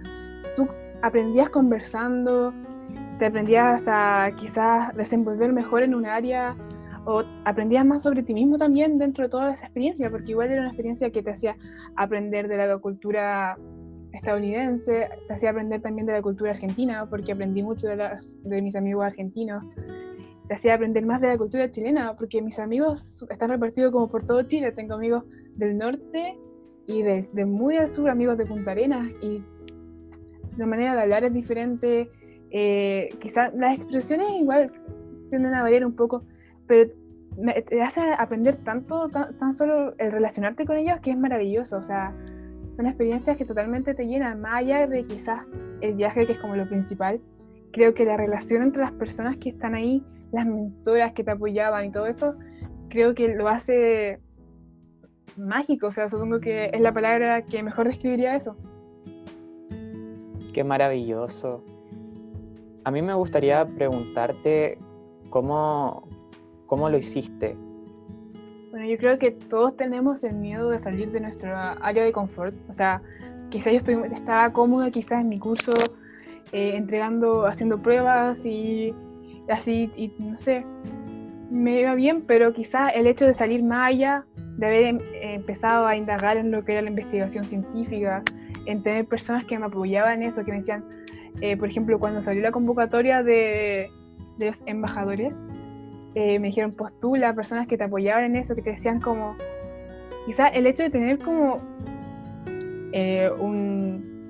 tú 0.56 0.68
aprendías 1.02 1.50
conversando, 1.50 2.54
te 3.20 3.26
aprendías 3.26 3.84
a 3.88 4.32
quizás 4.38 4.96
desenvolver 4.96 5.52
mejor 5.54 5.84
en 5.84 5.96
un 5.96 6.06
área 6.06 6.56
o 7.06 7.24
aprendías 7.46 7.86
más 7.86 8.04
sobre 8.04 8.24
ti 8.24 8.34
mismo 8.34 8.58
también 8.58 8.98
dentro 8.98 9.26
de 9.26 9.30
toda 9.30 9.54
esa 9.54 9.66
experiencia, 9.66 10.10
porque 10.10 10.32
igual 10.32 10.52
era 10.52 10.62
una 10.62 10.70
experiencia 10.70 11.12
que 11.12 11.22
te 11.22 11.32
hacía 11.32 11.56
aprender 11.96 12.48
de 12.48 12.58
la 12.58 12.78
cultura 12.80 13.58
estadounidense, 14.15 15.10
te 15.27 15.34
hacía 15.34 15.51
aprender 15.51 15.81
también 15.81 16.07
de 16.07 16.13
la 16.13 16.22
cultura 16.22 16.51
argentina, 16.51 17.07
porque 17.10 17.31
aprendí 17.31 17.63
mucho 17.63 17.88
de, 17.88 18.10
de 18.43 18.62
mis 18.62 18.75
amigos 18.75 19.05
argentinos, 19.05 19.63
te 20.48 20.53
hacía 20.53 20.75
aprender 20.75 21.05
más 21.05 21.22
de 21.22 21.27
la 21.29 21.38
cultura 21.38 21.69
chilena, 21.72 22.15
porque 22.15 22.41
mis 22.41 22.60
amigos 22.60 23.25
están 23.29 23.50
repartidos 23.50 23.91
como 23.91 24.10
por 24.10 24.25
todo 24.25 24.43
Chile, 24.43 24.72
tengo 24.72 24.93
amigos 24.93 25.24
del 25.55 25.77
norte 25.77 26.38
y 26.88 27.01
de, 27.01 27.27
de 27.34 27.45
muy 27.45 27.77
al 27.77 27.89
sur, 27.89 28.10
amigos 28.10 28.38
de 28.38 28.45
Punta 28.45 28.72
Arenas, 28.72 29.10
y 29.22 29.43
la 30.57 30.65
manera 30.65 30.95
de 30.95 31.01
hablar 31.01 31.24
es 31.24 31.34
diferente, 31.34 32.10
eh, 32.51 33.10
quizás 33.19 33.53
las 33.55 33.77
expresiones 33.77 34.29
igual 34.39 34.72
tienden 35.29 35.53
a 35.53 35.63
variar 35.63 35.86
un 35.86 35.95
poco, 35.95 36.24
pero 36.67 36.91
te 37.67 37.81
hace 37.81 38.01
aprender 38.17 38.57
tanto, 38.57 39.10
tan, 39.10 39.57
solo 39.57 39.93
el 39.98 40.12
relacionarte 40.12 40.65
con 40.65 40.77
ellos, 40.77 41.00
que 41.01 41.12
es 41.12 41.17
maravilloso. 41.17 41.77
O 41.77 41.84
sea, 41.84 42.15
son 42.75 42.88
experiencias 42.88 43.38
que 43.38 43.46
totalmente 43.46 43.94
te 43.94 44.08
llenan, 44.08 44.41
más 44.41 44.55
allá 44.55 44.88
de 44.88 45.05
quizás 45.05 45.44
el 45.82 45.96
viaje, 45.96 46.25
que 46.25 46.34
es 46.34 46.39
como 46.39 46.55
lo 46.55 46.67
principal. 46.67 47.22
Creo 47.72 47.94
que 47.94 48.05
la 48.05 48.17
relación 48.17 48.63
entre 48.63 48.82
las 48.82 48.91
personas 48.91 49.38
que 49.38 49.50
están 49.50 49.75
ahí, 49.75 50.03
las 50.32 50.46
mentoras 50.46 51.13
que 51.13 51.24
te 51.24 51.32
apoyaban 51.32 51.86
y 51.86 51.91
todo 51.91 52.08
eso, 52.08 52.36
creo 52.89 53.15
que 53.15 53.29
lo 53.29 53.48
hace 53.48 54.20
mágico. 55.38 55.88
O 55.88 55.91
sea, 55.91 56.10
supongo 56.10 56.39
que 56.39 56.70
es 56.74 56.82
la 56.82 56.94
palabra 56.94 57.41
que 57.44 57.62
mejor 57.63 57.88
describiría 57.88 58.36
eso. 58.36 58.55
Qué 60.53 60.63
maravilloso. 60.63 61.63
A 62.84 62.91
mí 62.91 63.01
me 63.01 63.13
gustaría 63.13 63.65
preguntarte 63.65 64.77
cómo, 65.29 66.08
¿Cómo 66.65 66.89
lo 66.89 66.98
hiciste? 66.98 67.55
Bueno, 68.75 68.89
yo 68.89 68.98
creo 68.98 69.17
que 69.17 69.32
todos 69.32 69.77
tenemos 69.77 70.22
el 70.25 70.36
miedo 70.36 70.70
de 70.70 70.79
salir 70.79 71.10
de 71.13 71.22
nuestra 71.22 71.77
área 71.79 72.03
de 72.03 72.12
confort. 72.12 72.53
O 72.67 72.74
sea, 72.74 73.01
quizás 73.50 73.72
yo 73.72 73.79
estoy, 73.79 73.96
estaba 74.13 74.51
cómoda 74.51 74.91
quizás 74.91 75.22
en 75.22 75.29
mi 75.29 75.39
curso, 75.39 75.72
eh, 76.51 76.74
entregando, 76.75 77.46
haciendo 77.46 77.82
pruebas 77.82 78.38
y 78.44 78.94
así, 79.48 79.89
y 79.96 80.12
no 80.20 80.38
sé, 80.39 80.65
me 81.50 81.79
iba 81.79 81.96
bien, 81.96 82.24
pero 82.27 82.51
quizás 82.51 82.91
el 82.94 83.08
hecho 83.08 83.25
de 83.25 83.34
salir 83.34 83.63
más 83.63 83.94
allá, 83.94 84.25
de 84.58 84.65
haber 84.65 84.84
em, 84.84 85.00
empezado 85.22 85.88
a 85.88 85.96
indagar 85.96 86.36
en 86.36 86.51
lo 86.51 86.65
que 86.65 86.74
era 86.74 86.82
la 86.82 86.89
investigación 86.89 87.46
científica, 87.46 88.24
en 88.65 88.84
tener 88.84 89.05
personas 89.05 89.46
que 89.46 89.58
me 89.58 89.67
apoyaban 89.67 90.22
en 90.22 90.32
eso, 90.32 90.44
que 90.44 90.51
me 90.51 90.58
decían, 90.58 90.84
eh, 91.39 91.55
por 91.55 91.70
ejemplo, 91.70 91.98
cuando 91.98 92.22
salió 92.22 92.41
la 92.41 92.51
convocatoria 92.51 93.24
de, 93.24 93.89
de 94.38 94.48
los 94.48 94.58
embajadores, 94.65 95.34
eh, 96.15 96.39
me 96.39 96.48
dijeron 96.48 96.72
postula, 96.72 97.36
personas 97.36 97.67
que 97.67 97.77
te 97.77 97.84
apoyaban 97.84 98.24
en 98.24 98.38
eso, 98.38 98.55
que 98.55 98.62
te 98.62 98.72
decían 98.72 99.01
como, 99.01 99.36
quizás 100.25 100.51
el 100.53 100.65
hecho 100.65 100.84
de 100.84 100.89
tener 100.89 101.19
como 101.19 101.60
eh, 102.93 103.29
un, 103.38 104.25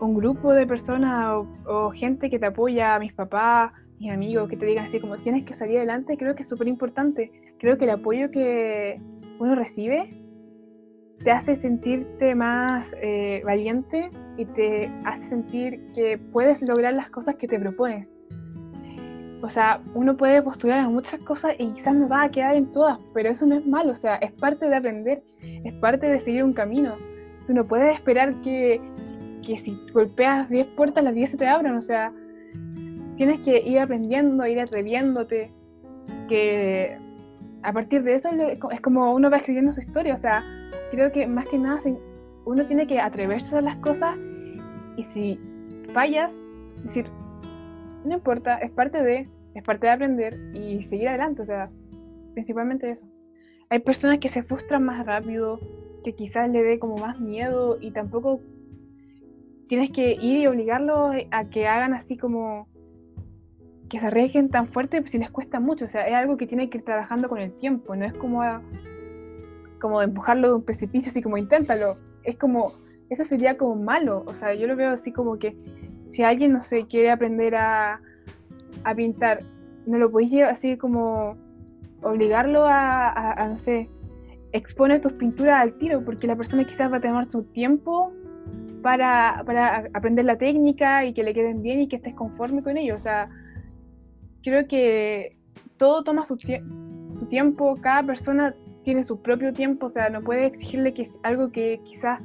un, 0.00 0.14
grupo 0.14 0.54
de 0.54 0.66
personas 0.66 1.44
o, 1.66 1.90
gente 1.90 2.30
que 2.30 2.38
te 2.38 2.46
apoya, 2.46 2.98
mis 2.98 3.12
papás, 3.12 3.72
mis 3.98 4.10
amigos, 4.10 4.48
que 4.48 4.56
te 4.56 4.64
digan 4.64 4.86
así 4.86 4.98
como 4.98 5.18
tienes 5.18 5.44
que 5.44 5.52
salir 5.52 5.76
adelante, 5.76 6.16
creo 6.16 6.34
que 6.34 6.42
es 6.42 6.48
súper 6.48 6.68
importante. 6.68 7.30
Creo 7.58 7.76
que 7.76 7.84
el 7.84 7.90
apoyo 7.90 8.30
que 8.30 8.98
uno 9.38 9.54
recibe 9.54 10.08
te 11.22 11.30
hace 11.30 11.56
sentirte 11.56 12.34
más 12.34 12.94
eh, 13.02 13.42
valiente 13.44 14.10
y 14.38 14.46
te 14.46 14.90
hace 15.04 15.28
sentir 15.28 15.92
que 15.94 16.18
puedes 16.18 16.62
lograr 16.62 16.94
las 16.94 17.10
cosas 17.10 17.36
que 17.36 17.46
te 17.46 17.58
propones. 17.58 18.08
O 19.44 19.50
sea, 19.50 19.82
uno 19.94 20.16
puede 20.16 20.40
postular 20.40 20.80
a 20.80 20.88
muchas 20.88 21.20
cosas 21.20 21.52
y 21.58 21.66
quizás 21.72 21.94
no 21.94 22.08
va 22.08 22.22
a 22.22 22.30
quedar 22.30 22.56
en 22.56 22.72
todas, 22.72 22.98
pero 23.12 23.28
eso 23.28 23.44
no 23.44 23.56
es 23.56 23.66
malo, 23.66 23.92
o 23.92 23.94
sea, 23.94 24.16
es 24.16 24.32
parte 24.32 24.70
de 24.70 24.74
aprender, 24.74 25.22
es 25.42 25.74
parte 25.74 26.06
de 26.06 26.18
seguir 26.20 26.44
un 26.44 26.54
camino. 26.54 26.94
Tú 27.46 27.52
no 27.52 27.66
puedes 27.66 27.94
esperar 27.94 28.34
que, 28.40 28.80
que 29.46 29.58
si 29.58 29.78
golpeas 29.92 30.48
10 30.48 30.68
puertas, 30.68 31.04
las 31.04 31.14
10 31.14 31.32
se 31.32 31.36
te 31.36 31.46
abran, 31.46 31.76
o 31.76 31.82
sea, 31.82 32.10
tienes 33.18 33.40
que 33.40 33.58
ir 33.58 33.80
aprendiendo, 33.80 34.46
ir 34.46 34.58
atreviéndote, 34.58 35.52
que 36.26 36.96
a 37.62 37.70
partir 37.70 38.02
de 38.02 38.14
eso 38.14 38.30
es 38.70 38.80
como 38.80 39.12
uno 39.12 39.28
va 39.28 39.36
escribiendo 39.36 39.72
su 39.72 39.80
historia, 39.80 40.14
o 40.14 40.18
sea, 40.18 40.42
creo 40.90 41.12
que 41.12 41.26
más 41.26 41.46
que 41.50 41.58
nada 41.58 41.82
uno 42.46 42.64
tiene 42.64 42.86
que 42.86 42.98
atreverse 42.98 43.58
a 43.58 43.60
las 43.60 43.76
cosas 43.76 44.16
y 44.96 45.04
si 45.12 45.38
fallas, 45.92 46.32
decir, 46.84 47.04
no 48.06 48.14
importa, 48.14 48.56
es 48.58 48.70
parte 48.70 49.02
de, 49.02 49.28
es 49.54 49.62
parte 49.62 49.86
de 49.86 49.92
aprender 49.92 50.38
y 50.54 50.82
seguir 50.84 51.08
adelante, 51.08 51.42
o 51.42 51.46
sea, 51.46 51.70
principalmente 52.34 52.90
eso. 52.90 53.06
Hay 53.70 53.78
personas 53.78 54.18
que 54.18 54.28
se 54.28 54.42
frustran 54.42 54.84
más 54.84 55.04
rápido, 55.06 55.60
que 56.04 56.14
quizás 56.14 56.50
le 56.50 56.62
dé 56.62 56.78
como 56.78 56.96
más 56.96 57.18
miedo 57.18 57.78
y 57.80 57.90
tampoco 57.92 58.40
tienes 59.68 59.90
que 59.90 60.12
ir 60.12 60.40
y 60.40 60.46
obligarlos 60.46 61.16
a 61.30 61.44
que 61.46 61.66
hagan 61.66 61.94
así 61.94 62.16
como 62.16 62.68
que 63.88 64.00
se 64.00 64.06
arriesguen 64.06 64.50
tan 64.50 64.68
fuerte 64.68 65.02
si 65.06 65.18
les 65.18 65.30
cuesta 65.30 65.60
mucho, 65.60 65.84
o 65.86 65.88
sea, 65.88 66.06
es 66.06 66.14
algo 66.14 66.36
que 66.36 66.46
tiene 66.46 66.68
que 66.68 66.78
ir 66.78 66.84
trabajando 66.84 67.28
con 67.28 67.38
el 67.38 67.52
tiempo, 67.58 67.94
no 67.96 68.04
es 68.04 68.12
como 68.14 68.42
como 69.80 70.00
empujarlo 70.00 70.48
de 70.48 70.54
un 70.54 70.64
precipicio 70.64 71.10
así 71.10 71.20
como 71.20 71.36
inténtalo, 71.36 71.98
es 72.22 72.36
como 72.36 72.72
eso 73.10 73.24
sería 73.24 73.56
como 73.56 73.76
malo, 73.76 74.24
o 74.26 74.32
sea, 74.34 74.54
yo 74.54 74.66
lo 74.66 74.76
veo 74.76 74.90
así 74.90 75.12
como 75.12 75.38
que 75.38 75.56
si 76.08 76.22
alguien, 76.22 76.52
no 76.52 76.62
sé, 76.64 76.86
quiere 76.86 77.10
aprender 77.10 77.54
a, 77.54 78.00
a 78.84 78.94
pintar, 78.94 79.40
no 79.86 79.98
lo 79.98 80.10
podéis 80.10 80.42
así 80.42 80.76
como 80.76 81.36
obligarlo 82.02 82.64
a, 82.66 83.48
no 83.48 83.58
sé, 83.58 83.88
expone 84.52 85.00
tus 85.00 85.12
pinturas 85.14 85.62
al 85.62 85.74
tiro, 85.78 86.04
porque 86.04 86.26
la 86.26 86.36
persona 86.36 86.64
quizás 86.64 86.92
va 86.92 86.98
a 86.98 87.00
tener 87.00 87.30
su 87.30 87.42
tiempo 87.44 88.12
para, 88.82 89.42
para, 89.46 89.88
aprender 89.94 90.24
la 90.24 90.36
técnica 90.36 91.04
y 91.04 91.14
que 91.14 91.24
le 91.24 91.34
queden 91.34 91.62
bien 91.62 91.80
y 91.80 91.88
que 91.88 91.96
estés 91.96 92.14
conforme 92.14 92.62
con 92.62 92.76
ello. 92.76 92.96
O 92.96 93.00
sea, 93.00 93.28
creo 94.42 94.68
que 94.68 95.36
todo 95.78 96.04
toma 96.04 96.26
su, 96.26 96.36
su 96.38 97.26
tiempo, 97.26 97.76
cada 97.80 98.02
persona 98.02 98.54
tiene 98.84 99.04
su 99.04 99.20
propio 99.20 99.52
tiempo, 99.52 99.86
o 99.86 99.90
sea, 99.90 100.10
no 100.10 100.22
puedes 100.22 100.52
exigirle 100.52 100.92
que 100.92 101.02
es 101.02 101.18
algo 101.22 101.50
que 101.50 101.80
quizás 101.84 102.20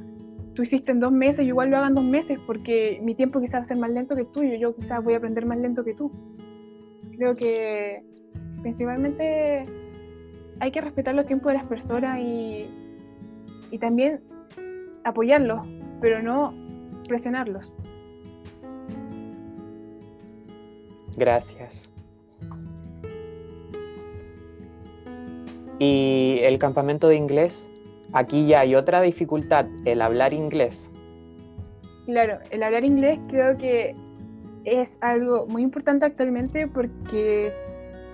tú 0.54 0.62
hiciste 0.62 0.92
en 0.92 1.00
dos 1.00 1.12
meses, 1.12 1.38
yo 1.38 1.48
igual 1.48 1.70
lo 1.70 1.78
hago 1.78 1.86
en 1.86 1.94
dos 1.94 2.04
meses 2.04 2.38
porque 2.46 3.00
mi 3.02 3.14
tiempo 3.14 3.40
quizás 3.40 3.60
va 3.60 3.64
a 3.64 3.68
ser 3.68 3.78
más 3.78 3.90
lento 3.90 4.14
que 4.14 4.22
el 4.22 4.26
tuyo, 4.28 4.54
yo 4.56 4.76
quizás 4.76 5.02
voy 5.02 5.14
a 5.14 5.16
aprender 5.16 5.46
más 5.46 5.58
lento 5.58 5.82
que 5.82 5.94
tú. 5.94 6.12
Creo 7.20 7.34
que 7.34 8.02
principalmente 8.62 9.66
hay 10.58 10.70
que 10.72 10.80
respetar 10.80 11.14
los 11.14 11.26
tiempos 11.26 11.52
de 11.52 11.58
las 11.58 11.66
personas 11.66 12.18
y, 12.18 12.66
y 13.70 13.78
también 13.78 14.22
apoyarlos, 15.04 15.68
pero 16.00 16.22
no 16.22 16.54
presionarlos. 17.06 17.74
Gracias. 21.18 21.92
¿Y 25.78 26.38
el 26.40 26.58
campamento 26.58 27.08
de 27.08 27.16
inglés? 27.16 27.68
Aquí 28.14 28.46
ya 28.46 28.60
hay 28.60 28.74
otra 28.74 29.02
dificultad, 29.02 29.66
el 29.84 30.00
hablar 30.00 30.32
inglés. 30.32 30.90
Claro, 32.06 32.38
el 32.50 32.62
hablar 32.62 32.82
inglés 32.82 33.20
creo 33.28 33.58
que 33.58 33.94
es 34.64 34.96
algo 35.00 35.46
muy 35.46 35.62
importante 35.62 36.04
actualmente 36.04 36.66
porque 36.66 37.52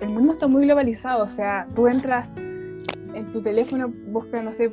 el 0.01 0.11
mundo 0.11 0.35
está 0.35 0.47
muy 0.47 0.65
globalizado, 0.65 1.25
o 1.25 1.29
sea, 1.29 1.67
tú 1.75 1.89
entras 1.89 2.29
en 2.37 3.27
tu 3.33 3.43
teléfono, 3.43 3.93
busca, 4.09 4.43
no 4.43 4.53
sé, 4.53 4.71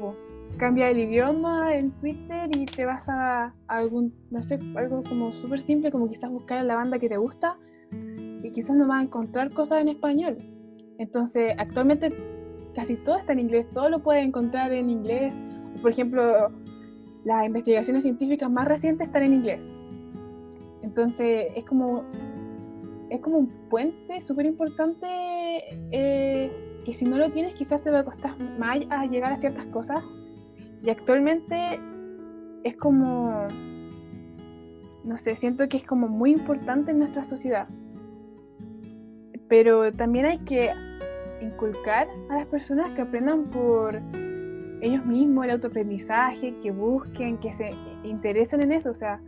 cambia 0.57 0.89
el 0.89 0.99
idioma 0.99 1.75
en 1.75 1.91
Twitter 1.91 2.49
y 2.55 2.65
te 2.65 2.85
vas 2.85 3.07
a, 3.07 3.53
algún, 3.67 4.13
no 4.29 4.43
sé, 4.43 4.59
algo 4.75 5.03
como 5.03 5.33
súper 5.33 5.61
simple, 5.61 5.91
como 5.91 6.09
quizás 6.09 6.29
buscar 6.29 6.63
la 6.65 6.75
banda 6.75 6.99
que 6.99 7.09
te 7.09 7.17
gusta 7.17 7.57
y 8.43 8.51
quizás 8.51 8.75
no 8.75 8.87
vas 8.87 8.99
a 8.99 9.03
encontrar 9.03 9.49
cosas 9.53 9.81
en 9.81 9.89
español. 9.89 10.37
Entonces, 10.99 11.53
actualmente 11.57 12.13
casi 12.75 12.95
todo 12.95 13.17
está 13.17 13.33
en 13.33 13.39
inglés, 13.39 13.65
todo 13.73 13.89
lo 13.89 13.99
puedes 13.99 14.25
encontrar 14.25 14.71
en 14.73 14.89
inglés. 14.89 15.33
Por 15.81 15.91
ejemplo, 15.91 16.51
las 17.23 17.45
investigaciones 17.45 18.03
científicas 18.03 18.49
más 18.49 18.67
recientes 18.67 19.07
están 19.07 19.23
en 19.23 19.33
inglés. 19.33 19.72
Entonces 20.83 21.47
es 21.55 21.63
como, 21.63 22.03
es 23.09 23.21
como 23.21 23.37
un 23.39 23.47
puente 23.69 24.21
súper 24.21 24.45
importante 24.45 25.07
eh, 25.91 26.51
que 26.85 26.93
si 26.93 27.05
no 27.05 27.17
lo 27.17 27.31
tienes 27.31 27.55
quizás 27.55 27.81
te 27.81 27.89
va 27.89 27.99
a 27.99 28.05
costar 28.05 28.37
más 28.59 28.79
a 28.89 29.05
llegar 29.05 29.31
a 29.31 29.37
ciertas 29.37 29.65
cosas. 29.67 30.03
Y 30.83 30.89
actualmente 30.89 31.79
es 32.63 32.75
como, 32.75 33.47
no 35.05 35.17
sé, 35.17 35.37
siento 35.37 35.67
que 35.69 35.77
es 35.77 35.85
como 35.85 36.09
muy 36.09 36.31
importante 36.31 36.91
en 36.91 36.99
nuestra 36.99 37.23
sociedad. 37.23 37.67
Pero 39.47 39.93
también 39.93 40.25
hay 40.25 40.39
que 40.39 40.71
inculcar 41.41 42.07
a 42.29 42.35
las 42.35 42.47
personas 42.47 42.91
que 42.91 43.01
aprendan 43.01 43.45
por 43.45 44.01
ellos 44.81 45.05
mismos 45.05 45.45
el 45.45 45.51
autoaprendizaje, 45.51 46.53
que 46.61 46.71
busquen, 46.71 47.37
que 47.37 47.53
se 47.55 47.69
interesen 48.03 48.63
en 48.63 48.73
eso. 48.73 48.89
O 48.89 48.95
sea, 48.95 49.21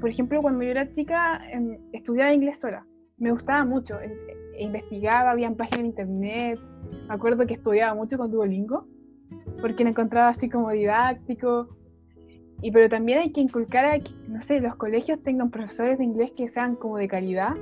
por 0.00 0.10
ejemplo, 0.10 0.42
cuando 0.42 0.62
yo 0.62 0.70
era 0.70 0.92
chica 0.92 1.40
em, 1.50 1.78
estudiaba 1.92 2.32
inglés 2.32 2.58
sola. 2.58 2.86
Me 3.18 3.30
gustaba 3.30 3.64
mucho. 3.64 3.94
investigaba, 4.58 5.30
había 5.30 5.50
páginas 5.50 5.80
en 5.80 5.86
internet. 5.86 6.60
Me 7.08 7.14
acuerdo 7.14 7.46
que 7.46 7.54
estudiaba 7.54 7.94
mucho 7.94 8.16
con 8.18 8.30
Duolingo, 8.30 8.86
porque 9.60 9.84
lo 9.84 9.90
encontraba 9.90 10.28
así 10.28 10.48
como 10.48 10.70
didáctico. 10.70 11.68
Y 12.62 12.70
pero 12.70 12.88
también 12.88 13.18
hay 13.18 13.32
que 13.32 13.40
inculcar 13.40 13.84
a 13.84 13.98
que, 13.98 14.10
no 14.28 14.42
sé, 14.42 14.60
los 14.60 14.76
colegios 14.76 15.22
tengan 15.22 15.50
profesores 15.50 15.98
de 15.98 16.04
inglés 16.04 16.32
que 16.36 16.48
sean 16.48 16.74
como 16.76 16.96
de 16.96 17.08
calidad 17.08 17.54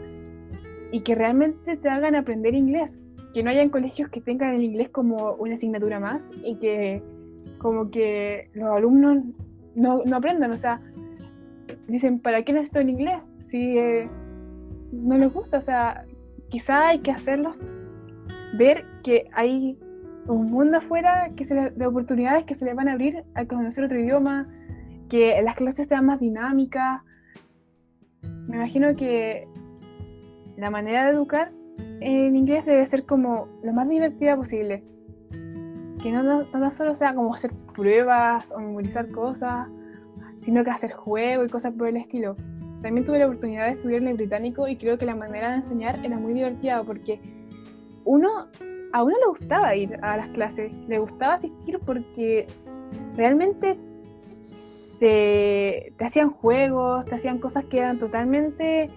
y 0.93 1.01
que 1.01 1.17
realmente 1.17 1.77
te 1.77 1.89
hagan 1.89 2.15
aprender 2.15 2.55
inglés. 2.55 2.97
Que 3.33 3.43
no 3.43 3.51
hayan 3.51 3.71
colegios 3.71 4.09
que 4.09 4.21
tengan 4.21 4.55
el 4.55 4.63
inglés 4.63 4.91
como 4.91 5.35
una 5.35 5.57
asignatura 5.57 5.99
más 5.99 6.23
y 6.45 6.57
que 6.57 7.03
como 7.59 7.91
que 7.91 8.51
los 8.55 8.71
alumnos 8.71 9.25
no, 9.75 10.03
no 10.05 10.17
aprendan. 10.17 10.53
O 10.53 10.57
sea, 10.57 10.81
dicen, 11.87 12.21
¿para 12.21 12.43
qué 12.43 12.53
necesito 12.53 12.81
el 12.81 12.91
inglés? 12.91 13.19
Si 13.51 13.79
eh, 13.79 14.09
no 14.93 15.17
les 15.17 15.33
gusta, 15.33 15.59
o 15.59 15.63
sea, 15.63 16.05
quizá 16.51 16.89
hay 16.89 17.01
que 17.01 17.11
hacerlos 17.11 17.57
ver 18.57 18.85
que 19.03 19.29
hay 19.33 19.79
un 20.27 20.51
mundo 20.51 20.79
afuera 20.79 21.31
que 21.37 21.45
se 21.45 21.71
de 21.71 21.87
oportunidades 21.87 22.45
que 22.45 22.55
se 22.55 22.65
les 22.65 22.75
van 22.75 22.89
a 22.89 22.93
abrir 22.93 23.25
a 23.35 23.45
conocer 23.45 23.85
otro 23.85 23.99
idioma, 23.99 24.49
que 25.09 25.41
las 25.43 25.57
clases 25.57 25.89
sean 25.89 26.07
más 26.07 26.21
dinámicas. 26.21 27.03
Me 28.23 28.57
imagino 28.57 28.95
que 28.97 29.47
la 30.57 30.71
manera 30.71 31.05
de 31.05 31.11
educar 31.11 31.53
en 32.01 32.37
inglés 32.37 32.65
debe 32.65 32.87
ser 32.87 33.05
como 33.05 33.49
lo 33.63 33.73
más 33.73 33.89
divertida 33.89 34.37
posible. 34.37 34.83
Que 36.03 36.13
no, 36.13 36.23
no, 36.23 36.71
solo 36.73 36.95
sea 36.95 37.15
como 37.15 37.35
hacer 37.35 37.53
pruebas 37.75 38.51
o 38.53 38.59
memorizar 38.59 39.11
cosas, 39.11 39.69
sino 40.45 40.63
que 40.63 40.71
hacer 40.71 40.93
juegos 40.93 41.47
y 41.47 41.51
cosas 41.51 41.73
por 41.73 41.89
el 41.89 41.97
estilo. 41.97 42.37
También 42.83 43.07
tuve 43.07 43.19
la 43.19 43.27
oportunidad 43.27 43.67
de 43.67 43.73
estudiar 43.73 44.03
en 44.03 44.09
el 44.09 44.15
británico 44.15 44.69
y 44.69 44.77
creo 44.77 44.99
que 44.99 45.07
la 45.07 45.15
manera 45.15 45.51
de 45.53 45.57
enseñar 45.57 46.05
era 46.05 46.19
muy 46.19 46.35
divertida 46.35 46.83
porque 46.85 47.19
uno, 48.05 48.49
a 48.93 49.03
uno 49.03 49.17
le 49.19 49.27
gustaba 49.27 49.75
ir 49.75 49.99
a 50.03 50.19
las 50.19 50.29
clases, 50.29 50.71
le 50.87 50.99
gustaba 50.99 51.35
asistir 51.35 51.81
porque 51.87 52.47
realmente 53.17 53.79
te, 55.01 55.95
te 55.97 56.05
hacían 56.05 56.31
juegos, 56.31 57.07
te 57.07 57.15
hacían 57.15 57.39
cosas 57.39 57.65
que 57.65 57.79
eran 57.79 57.99
totalmente 57.99 58.91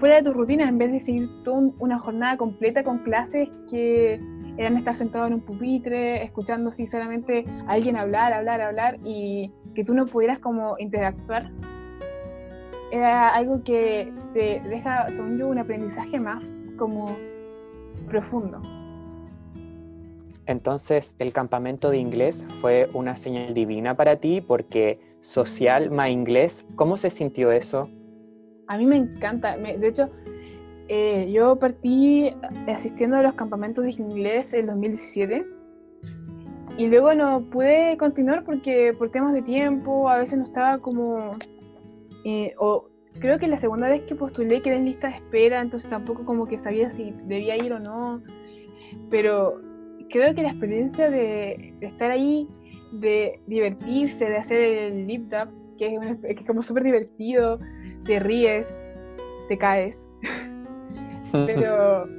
fuera 0.00 0.16
de 0.16 0.22
tu 0.24 0.32
rutina, 0.32 0.68
en 0.68 0.78
vez 0.78 0.90
de 0.90 1.00
seguir 1.00 1.28
toda 1.44 1.70
una 1.78 2.00
jornada 2.00 2.36
completa 2.36 2.82
con 2.82 2.98
clases 2.98 3.48
que 3.70 4.20
eran 4.56 4.76
estar 4.76 4.96
sentado 4.96 5.26
en 5.26 5.34
un 5.34 5.40
pupitre, 5.40 6.24
escuchando 6.24 6.70
así 6.70 6.88
solamente 6.88 7.44
alguien 7.68 7.96
hablar, 7.96 8.32
hablar, 8.32 8.60
hablar 8.60 8.98
y 9.04 9.52
que 9.78 9.84
tú 9.84 9.94
no 9.94 10.06
pudieras 10.06 10.40
como 10.40 10.74
interactuar. 10.80 11.52
Era 12.90 13.28
algo 13.28 13.62
que 13.62 14.12
te 14.34 14.60
deja, 14.68 15.08
según 15.08 15.38
yo, 15.38 15.46
un 15.46 15.58
aprendizaje 15.58 16.18
más 16.18 16.42
como 16.76 17.16
profundo. 18.08 18.60
Entonces, 20.46 21.14
el 21.20 21.32
campamento 21.32 21.90
de 21.90 21.98
inglés 21.98 22.44
fue 22.60 22.90
una 22.92 23.16
señal 23.16 23.54
divina 23.54 23.96
para 23.96 24.16
ti 24.16 24.40
porque 24.40 24.98
social 25.20 25.92
más 25.92 26.10
inglés, 26.10 26.66
¿cómo 26.74 26.96
se 26.96 27.08
sintió 27.08 27.52
eso? 27.52 27.88
A 28.66 28.78
mí 28.78 28.84
me 28.84 28.96
encanta. 28.96 29.56
de 29.56 29.86
hecho, 29.86 30.10
eh, 30.88 31.30
yo 31.30 31.54
partí 31.54 32.34
asistiendo 32.66 33.16
a 33.16 33.22
los 33.22 33.34
campamentos 33.34 33.84
de 33.84 33.92
inglés 33.92 34.52
en 34.54 34.66
2017 34.66 35.57
y 36.78 36.86
luego 36.86 37.12
no 37.12 37.42
pude 37.50 37.96
continuar 37.96 38.44
porque 38.44 38.94
por 38.96 39.10
temas 39.10 39.34
de 39.34 39.42
tiempo, 39.42 40.08
a 40.08 40.18
veces 40.18 40.38
no 40.38 40.44
estaba 40.44 40.78
como... 40.78 41.32
Eh, 42.24 42.54
o 42.56 42.88
creo 43.18 43.40
que 43.40 43.48
la 43.48 43.58
segunda 43.58 43.88
vez 43.88 44.02
que 44.02 44.14
postulé 44.14 44.62
quedé 44.62 44.76
en 44.76 44.84
lista 44.84 45.08
de 45.08 45.16
espera, 45.16 45.60
entonces 45.60 45.90
tampoco 45.90 46.24
como 46.24 46.46
que 46.46 46.56
sabía 46.58 46.88
si 46.92 47.12
debía 47.24 47.56
ir 47.56 47.72
o 47.72 47.80
no. 47.80 48.22
Pero 49.10 49.60
creo 50.08 50.32
que 50.36 50.42
la 50.42 50.50
experiencia 50.50 51.10
de, 51.10 51.74
estar 51.80 52.12
ahí, 52.12 52.48
de 52.92 53.40
divertirse, 53.48 54.26
de 54.26 54.36
hacer 54.36 54.60
el 54.60 55.06
lip 55.08 55.28
dub, 55.28 55.48
que 55.78 55.96
es, 55.96 56.16
que 56.20 56.40
es 56.42 56.46
como 56.46 56.62
súper 56.62 56.84
divertido, 56.84 57.58
te 58.04 58.20
ríes, 58.20 58.68
te 59.48 59.58
caes. 59.58 60.00
Pero 61.32 62.17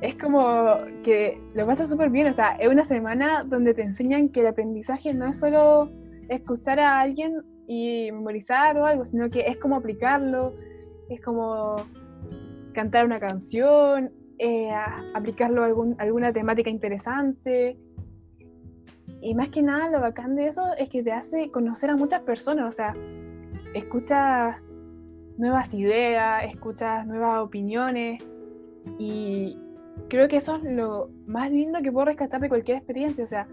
es 0.00 0.14
como 0.16 0.76
que 1.02 1.40
lo 1.54 1.66
pasas 1.66 1.88
súper 1.88 2.10
bien, 2.10 2.28
o 2.28 2.34
sea, 2.34 2.56
es 2.56 2.68
una 2.68 2.84
semana 2.84 3.42
donde 3.46 3.74
te 3.74 3.82
enseñan 3.82 4.28
que 4.28 4.40
el 4.40 4.48
aprendizaje 4.48 5.14
no 5.14 5.26
es 5.26 5.38
solo 5.38 5.90
escuchar 6.28 6.80
a 6.80 7.00
alguien 7.00 7.42
y 7.66 8.10
memorizar 8.12 8.76
o 8.76 8.86
algo, 8.86 9.06
sino 9.06 9.30
que 9.30 9.40
es 9.40 9.56
como 9.58 9.76
aplicarlo, 9.76 10.54
es 11.08 11.20
como 11.20 11.76
cantar 12.72 13.06
una 13.06 13.18
canción, 13.18 14.12
eh, 14.38 14.70
aplicarlo 15.14 15.62
a 15.62 15.66
algún, 15.66 15.96
alguna 15.98 16.32
temática 16.32 16.70
interesante. 16.70 17.78
Y 19.22 19.34
más 19.34 19.48
que 19.48 19.62
nada 19.62 19.90
lo 19.90 20.00
bacán 20.00 20.36
de 20.36 20.48
eso 20.48 20.62
es 20.78 20.88
que 20.90 21.02
te 21.02 21.12
hace 21.12 21.50
conocer 21.50 21.90
a 21.90 21.96
muchas 21.96 22.22
personas, 22.22 22.68
o 22.68 22.72
sea, 22.72 22.94
escuchas 23.74 24.56
nuevas 25.38 25.72
ideas, 25.72 26.44
escuchas 26.44 27.06
nuevas 27.06 27.42
opiniones 27.42 28.22
y 28.98 29.56
creo 30.08 30.28
que 30.28 30.36
eso 30.36 30.56
es 30.56 30.64
lo 30.64 31.10
más 31.26 31.50
lindo 31.50 31.80
que 31.82 31.92
puedo 31.92 32.06
rescatar 32.06 32.40
de 32.40 32.48
cualquier 32.48 32.78
experiencia. 32.78 33.24
O 33.24 33.28
sea, 33.28 33.46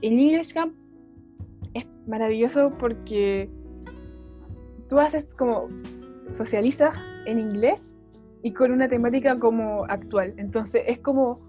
el 0.00 0.12
English 0.18 0.52
Camp 0.52 0.74
es 1.74 1.86
maravilloso 2.06 2.72
porque 2.78 3.48
tú 4.88 4.98
haces 4.98 5.24
como 5.38 5.68
socializas 6.36 6.94
en 7.26 7.38
inglés 7.38 7.80
y 8.42 8.52
con 8.52 8.72
una 8.72 8.88
temática 8.88 9.38
como 9.38 9.84
actual. 9.84 10.34
Entonces 10.36 10.82
es 10.86 10.98
como 10.98 11.40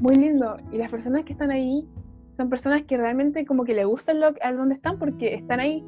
muy 0.00 0.14
lindo 0.16 0.56
y 0.72 0.76
las 0.76 0.90
personas 0.90 1.24
que 1.24 1.32
están 1.32 1.50
ahí 1.50 1.88
son 2.36 2.50
personas 2.50 2.82
que 2.82 2.96
realmente 2.96 3.46
como 3.46 3.64
que 3.64 3.74
le 3.74 3.84
gustan 3.84 4.20
lo, 4.20 4.34
a 4.42 4.52
donde 4.52 4.74
están 4.74 4.98
porque 4.98 5.34
están 5.34 5.58
ahí 5.58 5.82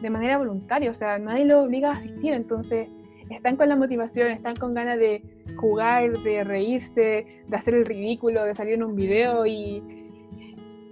de 0.00 0.08
manera 0.08 0.38
voluntaria, 0.38 0.90
o 0.90 0.94
sea, 0.94 1.18
nadie 1.18 1.44
lo 1.44 1.62
obliga 1.62 1.90
a 1.90 1.96
asistir, 1.96 2.32
entonces 2.32 2.88
están 3.30 3.56
con 3.56 3.68
la 3.68 3.76
motivación, 3.76 4.28
están 4.28 4.56
con 4.56 4.74
ganas 4.74 4.98
de 4.98 5.22
jugar, 5.56 6.10
de 6.18 6.44
reírse, 6.44 7.42
de 7.46 7.56
hacer 7.56 7.74
el 7.74 7.86
ridículo, 7.86 8.44
de 8.44 8.54
salir 8.54 8.74
en 8.74 8.82
un 8.82 8.94
video 8.94 9.46
y, 9.46 9.82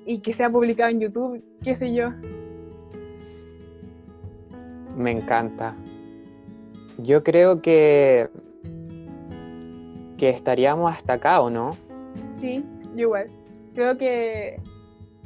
y 0.06 0.20
que 0.20 0.32
sea 0.32 0.50
publicado 0.50 0.90
en 0.90 1.00
YouTube, 1.00 1.42
qué 1.62 1.74
sé 1.76 1.92
yo. 1.92 2.10
Me 4.96 5.12
encanta. 5.12 5.74
Yo 6.98 7.22
creo 7.22 7.62
que 7.62 8.28
que 10.16 10.30
estaríamos 10.30 10.90
hasta 10.90 11.12
acá, 11.12 11.40
¿o 11.40 11.48
no? 11.48 11.70
Sí, 12.32 12.64
yo 12.96 13.02
igual. 13.02 13.30
Creo 13.74 13.96
que 13.96 14.60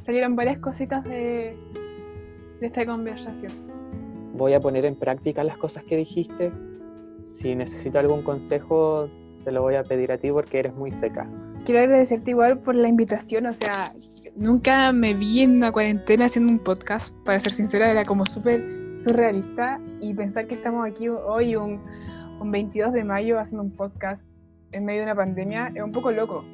salieron 0.05 0.35
varias 0.35 0.59
cositas 0.59 1.03
de, 1.03 1.57
de 2.59 2.67
esta 2.67 2.85
conversación 2.85 3.73
voy 4.33 4.53
a 4.53 4.59
poner 4.59 4.85
en 4.85 4.95
práctica 4.95 5.43
las 5.43 5.57
cosas 5.57 5.83
que 5.83 5.95
dijiste. 5.95 6.51
Si 7.33 7.55
necesito 7.55 7.99
algún 7.99 8.21
consejo, 8.21 9.09
te 9.43 9.51
lo 9.51 9.61
voy 9.61 9.75
a 9.75 9.83
pedir 9.83 10.11
a 10.11 10.17
ti 10.17 10.31
porque 10.31 10.59
eres 10.59 10.73
muy 10.73 10.91
seca. 10.91 11.27
Quiero 11.65 11.81
agradecerte 11.81 12.31
igual 12.31 12.59
por 12.59 12.75
la 12.75 12.87
invitación, 12.87 13.47
o 13.47 13.53
sea, 13.53 13.93
nunca 14.35 14.91
me 14.91 15.13
vi 15.13 15.41
en 15.41 15.57
una 15.57 15.71
cuarentena 15.71 16.25
haciendo 16.25 16.51
un 16.51 16.59
podcast, 16.59 17.13
para 17.25 17.39
ser 17.39 17.51
sincera, 17.51 17.89
era 17.89 18.05
como 18.05 18.25
súper 18.25 18.61
surrealista 18.99 19.79
y 19.99 20.13
pensar 20.13 20.47
que 20.47 20.55
estamos 20.55 20.87
aquí 20.87 21.09
hoy, 21.09 21.55
un, 21.55 21.81
un 22.39 22.51
22 22.51 22.93
de 22.93 23.03
mayo, 23.03 23.39
haciendo 23.39 23.63
un 23.63 23.71
podcast 23.71 24.23
en 24.71 24.85
medio 24.85 25.01
de 25.01 25.05
una 25.05 25.15
pandemia, 25.15 25.71
es 25.73 25.81
un 25.81 25.91
poco 25.91 26.11
loco. 26.11 26.45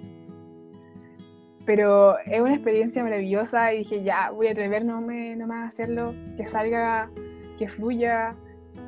Pero 1.66 2.18
es 2.20 2.40
una 2.42 2.54
experiencia 2.54 3.04
maravillosa 3.04 3.74
y 3.74 3.80
dije, 3.80 4.04
ya, 4.04 4.32
voy 4.32 4.48
a 4.48 4.52
atreverme 4.52 5.36
nomás 5.36 5.66
a 5.66 5.68
hacerlo, 5.68 6.14
que 6.38 6.48
salga 6.48 7.10
que 7.58 7.68
fluya 7.68 8.36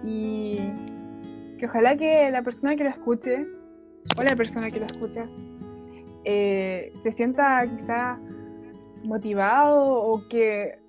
y 0.03 0.59
que 1.61 1.67
ojalá 1.67 1.95
que 1.95 2.31
la 2.31 2.41
persona 2.41 2.75
que 2.75 2.83
lo 2.83 2.89
escuche 2.89 3.45
o 4.17 4.23
la 4.23 4.35
persona 4.35 4.67
que 4.71 4.79
lo 4.79 4.87
escucha 4.87 5.27
eh, 6.23 6.91
se 7.03 7.11
sienta 7.11 7.63
quizá 7.67 8.17
motivado 9.05 9.93
o 9.93 10.27
que 10.27 10.79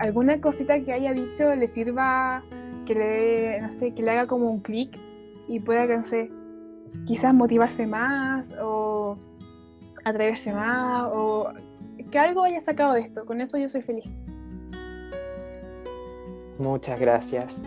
alguna 0.00 0.40
cosita 0.40 0.80
que 0.80 0.92
haya 0.92 1.12
dicho 1.12 1.54
le 1.54 1.68
sirva, 1.68 2.42
que 2.86 2.94
le, 2.96 3.60
no 3.60 3.72
sé, 3.74 3.94
que 3.94 4.02
le 4.02 4.10
haga 4.10 4.26
como 4.26 4.50
un 4.50 4.58
clic 4.58 4.98
y 5.46 5.60
pueda, 5.60 5.86
no 5.86 6.04
sé, 6.04 6.28
quizás 7.06 7.32
motivarse 7.32 7.86
más 7.86 8.52
o 8.60 9.16
atreverse 10.04 10.52
más 10.52 11.08
o 11.12 11.52
que 12.10 12.18
algo 12.18 12.42
haya 12.42 12.60
sacado 12.62 12.94
de 12.94 13.02
esto. 13.02 13.24
Con 13.26 13.40
eso 13.40 13.58
yo 13.58 13.68
soy 13.68 13.82
feliz. 13.82 14.10
Muchas 16.58 16.98
gracias. 16.98 17.62